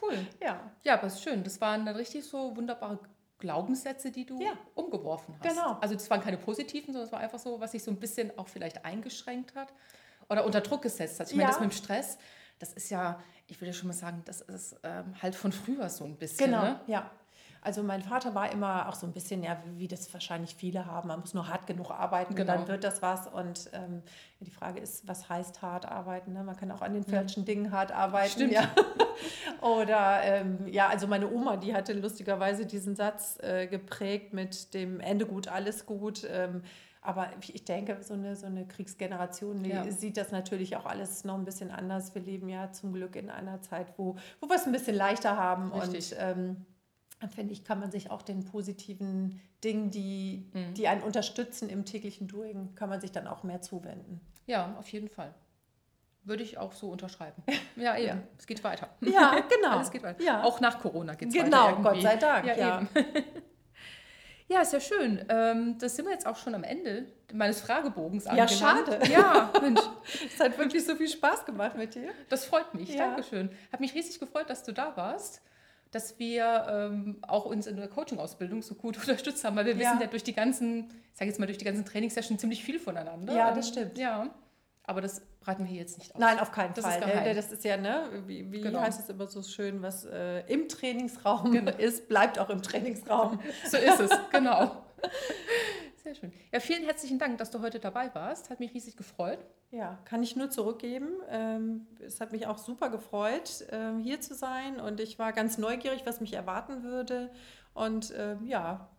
Cool. 0.03 0.17
Ja. 0.41 0.59
Ja, 0.83 0.93
aber 0.95 1.07
ist 1.07 1.21
schön. 1.21 1.43
Das 1.43 1.61
waren 1.61 1.85
dann 1.85 1.95
richtig 1.95 2.25
so 2.25 2.55
wunderbare 2.55 2.97
Glaubenssätze, 3.37 4.11
die 4.11 4.25
du 4.25 4.39
Ja. 4.41 4.53
umgeworfen 4.73 5.35
hast. 5.39 5.47
Genau. 5.47 5.77
Also 5.79 5.93
es 5.95 6.09
waren 6.09 6.21
keine 6.21 6.37
positiven, 6.37 6.87
sondern 6.93 7.05
es 7.05 7.11
war 7.11 7.19
einfach 7.19 7.37
so, 7.37 7.59
was 7.59 7.71
sich 7.73 7.83
so 7.83 7.91
ein 7.91 7.99
bisschen 7.99 8.35
auch 8.37 8.47
vielleicht 8.47 8.83
eingeschränkt 8.83 9.53
hat 9.53 9.71
oder 10.29 10.43
unter 10.43 10.61
Druck 10.61 10.81
gesetzt 10.81 11.19
hat. 11.19 11.27
Ich 11.29 11.33
meine, 11.35 11.43
Ja. 11.43 11.49
das 11.51 11.59
mit 11.59 11.71
dem 11.71 11.75
Stress, 11.75 12.17
das 12.57 12.73
ist 12.73 12.89
ja, 12.89 13.19
ich 13.47 13.61
würde 13.61 13.73
schon 13.73 13.87
mal 13.89 13.93
sagen, 13.93 14.23
das 14.25 14.41
ist 14.41 14.75
ähm, 14.83 15.13
halt 15.21 15.35
von 15.35 15.51
früher 15.51 15.87
so 15.89 16.03
ein 16.05 16.17
bisschen. 16.17 16.47
Genau, 16.47 16.63
Ne? 16.63 16.79
ja. 16.87 17.11
Also 17.63 17.83
mein 17.83 18.01
Vater 18.01 18.33
war 18.33 18.51
immer 18.51 18.89
auch 18.89 18.95
so 18.95 19.05
ein 19.05 19.13
bisschen, 19.13 19.43
ja, 19.43 19.61
wie 19.77 19.87
das 19.87 20.11
wahrscheinlich 20.13 20.55
viele 20.55 20.87
haben. 20.87 21.09
Man 21.09 21.19
muss 21.19 21.35
nur 21.35 21.47
hart 21.47 21.67
genug 21.67 21.91
arbeiten 21.91 22.33
Genau. 22.33 22.53
und 22.53 22.59
dann 22.61 22.67
wird 22.67 22.83
das 22.83 23.03
was. 23.03 23.27
Und 23.27 23.69
ähm, 23.73 24.01
die 24.39 24.49
Frage 24.49 24.79
ist, 24.79 25.07
was 25.07 25.29
heißt 25.29 25.61
hart 25.61 25.85
arbeiten? 25.85 26.33
Ne? 26.33 26.43
Man 26.43 26.57
kann 26.57 26.71
auch 26.71 26.81
an 26.81 26.93
den 26.93 27.03
falschen 27.03 27.45
Dingen 27.45 27.71
hart 27.71 27.91
arbeiten. 27.91 28.31
Stimmt. 28.31 28.53
Ja. 28.53 28.67
Oder 29.61 30.23
ähm, 30.23 30.67
ja, 30.67 30.87
also 30.87 31.05
meine 31.07 31.31
Oma, 31.31 31.57
die 31.57 31.73
hatte 31.75 31.93
lustigerweise 31.93 32.65
diesen 32.65 32.95
Satz 32.95 33.37
äh, 33.41 33.67
geprägt 33.67 34.33
mit 34.33 34.73
dem 34.73 34.99
Ende 34.99 35.25
gut, 35.27 35.47
alles 35.47 35.85
gut. 35.85 36.25
Ähm, 36.29 36.63
aber 37.03 37.27
ich 37.41 37.65
denke, 37.65 37.97
so 38.01 38.13
eine, 38.13 38.35
so 38.35 38.45
eine 38.45 38.65
Kriegsgeneration 38.67 39.63
die 39.63 39.71
Ja. 39.71 39.89
sieht 39.91 40.17
das 40.17 40.31
natürlich 40.31 40.75
auch 40.77 40.85
alles 40.85 41.23
noch 41.23 41.35
ein 41.35 41.45
bisschen 41.45 41.71
anders. 41.71 42.13
Wir 42.13 42.21
leben 42.21 42.47
ja 42.49 42.71
zum 42.71 42.93
Glück 42.93 43.15
in 43.15 43.29
einer 43.29 43.61
Zeit, 43.61 43.87
wo, 43.97 44.15
wo 44.39 44.47
wir 44.49 44.55
es 44.55 44.65
ein 44.65 44.71
bisschen 44.71 44.95
leichter 44.95 45.35
haben. 45.37 45.71
Richtig. 45.73 46.11
Und 46.13 46.17
ähm, 46.19 46.65
finde 47.29 47.53
ich, 47.53 47.63
kann 47.63 47.79
man 47.79 47.91
sich 47.91 48.09
auch 48.09 48.21
den 48.21 48.43
positiven 48.45 49.39
Dingen, 49.63 49.91
die, 49.91 50.49
Mhm. 50.53 50.73
die 50.73 50.87
einen 50.87 51.03
unterstützen 51.03 51.69
im 51.69 51.85
täglichen 51.85 52.27
Doing, 52.27 52.73
kann 52.75 52.89
man 52.89 52.99
sich 53.01 53.11
dann 53.11 53.27
auch 53.27 53.43
mehr 53.43 53.61
zuwenden. 53.61 54.21
Ja, 54.47 54.75
auf 54.79 54.87
jeden 54.89 55.07
Fall. 55.09 55.33
Würde 56.23 56.43
ich 56.43 56.57
auch 56.57 56.71
so 56.73 56.89
unterschreiben. 56.89 57.41
Ja, 57.75 57.95
eben. 57.97 58.07
Ja. 58.07 58.17
Es 58.37 58.45
geht 58.47 58.63
weiter. 58.63 58.89
Ja, 59.01 59.39
genau. 59.49 59.77
Alles 59.77 59.91
geht 59.91 60.03
weiter. 60.03 60.21
Ja. 60.23 60.43
Auch 60.43 60.59
nach 60.59 60.79
Corona 60.79 61.15
geht 61.15 61.29
es 61.29 61.35
weiter. 61.35 61.45
Genau. 61.45 61.75
Gott 61.81 62.01
sei 62.01 62.15
Dank. 62.15 62.45
Ja, 62.47 62.55
Ja. 62.57 62.87
Ja, 64.47 64.61
ist 64.63 64.73
ja 64.73 64.81
schön. 64.81 65.23
Ähm, 65.29 65.77
das 65.79 65.95
sind 65.95 66.03
wir 66.05 66.11
jetzt 66.11 66.27
auch 66.27 66.35
schon 66.35 66.53
am 66.53 66.65
Ende 66.65 67.05
meines 67.31 67.61
Fragebogens 67.61 68.25
Ja, 68.25 68.31
angelangt. 68.31 68.51
schade. 68.51 68.99
Ja, 69.09 69.49
Mensch, 69.61 69.79
Es 70.27 70.37
hat 70.41 70.57
wirklich 70.57 70.85
so 70.85 70.93
viel 70.95 71.07
Spaß 71.07 71.45
gemacht 71.45 71.77
mit 71.77 71.95
dir. 71.95 72.09
das 72.27 72.43
freut 72.43 72.73
mich. 72.73 72.89
Ja. 72.93 73.07
Dankeschön. 73.07 73.49
Hat 73.71 73.79
mich 73.79 73.93
riesig 73.95 74.19
gefreut, 74.19 74.49
dass 74.49 74.63
du 74.63 74.73
da 74.73 74.97
warst. 74.97 75.41
Dass 75.91 76.17
wir 76.19 76.65
ähm, 76.69 77.17
auch 77.27 77.45
uns 77.45 77.67
in 77.67 77.75
der 77.75 77.87
Coaching-Ausbildung 77.89 78.61
so 78.61 78.75
gut 78.75 78.97
unterstützt 78.99 79.43
haben, 79.43 79.55
weil 79.55 79.65
wir 79.65 79.73
Ja. 79.73 79.79
wissen 79.79 80.01
ja 80.01 80.07
durch 80.07 80.23
die 80.23 80.33
ganzen, 80.33 80.89
ich 81.11 81.17
sage 81.19 81.29
jetzt 81.29 81.39
mal, 81.39 81.45
durch 81.45 81.57
die 81.57 81.65
ganzen 81.65 81.85
Trainingssessions 81.85 82.39
ziemlich 82.39 82.63
viel 82.63 82.79
voneinander. 82.79 83.33
Ja, 83.35 83.51
das 83.53 83.67
Ähm, 83.67 83.73
stimmt. 83.73 83.97
Ja, 83.97 84.29
aber 84.83 85.01
das 85.01 85.21
breiten 85.41 85.63
wir 85.63 85.69
hier 85.71 85.81
jetzt 85.81 85.97
nicht 85.99 86.13
aus. 86.15 86.19
Nein, 86.19 86.39
auf 86.39 86.51
keinen 86.51 86.73
Das 86.73 86.85
Fall. 86.85 86.99
ist 86.99 87.05
geheim. 87.05 87.35
Das 87.35 87.51
ist 87.51 87.63
ja, 87.63 87.77
ne, 87.77 88.03
wie, 88.25 88.51
wie 88.51 88.61
Genau. 88.61 88.79
heißt 88.81 88.99
es 88.99 89.09
immer 89.09 89.27
so 89.27 89.41
schön, 89.43 89.81
was 89.81 90.05
äh, 90.05 90.41
im 90.47 90.67
Trainingsraum 90.69 91.51
Genau. 91.51 91.71
ist, 91.77 92.07
bleibt 92.07 92.39
auch 92.39 92.49
im 92.49 92.61
Trainingsraum. 92.61 93.39
So 93.69 93.77
ist 93.77 93.99
es, 93.99 94.11
genau. 94.31 94.83
Sehr 96.03 96.15
schön. 96.15 96.33
Ja, 96.51 96.59
vielen 96.59 96.83
herzlichen 96.83 97.19
Dank, 97.19 97.37
dass 97.37 97.51
du 97.51 97.61
heute 97.61 97.79
dabei 97.79 98.13
warst. 98.15 98.49
Hat 98.49 98.59
mich 98.59 98.73
riesig 98.73 98.97
gefreut. 98.97 99.37
Ja, 99.69 99.99
kann 100.05 100.23
ich 100.23 100.35
nur 100.35 100.49
zurückgeben. 100.49 101.09
Ähm, 101.29 101.85
es 101.99 102.19
hat 102.19 102.31
mich 102.31 102.47
auch 102.47 102.57
super 102.57 102.89
gefreut, 102.89 103.65
ähm, 103.71 103.99
hier 103.99 104.19
zu 104.19 104.33
sein 104.33 104.79
und 104.79 104.99
ich 104.99 105.19
war 105.19 105.31
ganz 105.31 105.57
neugierig, 105.59 106.01
was 106.05 106.19
mich 106.19 106.33
erwarten 106.33 106.83
würde. 106.83 107.29
Und 107.73 108.13
ähm, 108.17 108.45
ja, 108.45 108.89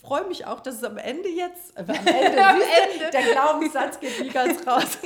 freue 0.00 0.22
freu 0.22 0.28
mich 0.28 0.46
auch, 0.46 0.60
dass 0.60 0.76
es 0.76 0.84
am 0.84 0.96
Ende 0.96 1.28
jetzt, 1.28 1.76
äh, 1.76 1.80
am 1.80 1.88
Ende, 1.94 2.44
Am 2.44 2.58
du, 2.58 3.10
der 3.10 3.22
Glaubenssatz 3.32 4.00
geht 4.00 4.20
nie 4.20 4.30
ganz 4.30 4.66
raus, 4.66 4.98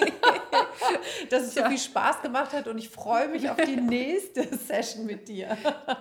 dass 1.31 1.43
es 1.45 1.55
so 1.55 1.65
viel 1.65 1.79
Spaß 1.79 2.23
gemacht 2.23 2.53
hat 2.53 2.69
und 2.69 2.79
ich 2.79 2.89
freue 2.89 3.29
mich 3.29 3.49
auf 3.49 3.57
die 3.57 3.77
nächste 3.77 4.57
Session 4.57 5.07
mit 5.07 5.29
dir. 5.29 5.57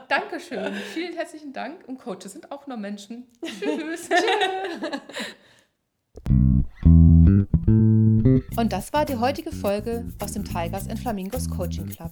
Dankeschön. 0.08 0.74
Vielen 0.94 1.14
herzlichen 1.14 1.54
Dank. 1.54 1.88
Und 1.88 2.00
Coaches 2.00 2.34
sind 2.34 2.52
auch 2.52 2.68
nur 2.68 2.78
Menschen. 2.78 3.28
Tschüss. 3.44 4.10
Und 8.58 8.74
das 8.74 8.94
war 8.94 9.06
die 9.06 9.16
heutige 9.16 9.52
Folge 9.52 10.06
aus 10.20 10.34
dem 10.34 10.44
Tigers 10.44 10.88
and 10.90 11.00
Flamingos 11.00 11.50
Coaching 11.50 11.88
Club. 11.88 12.12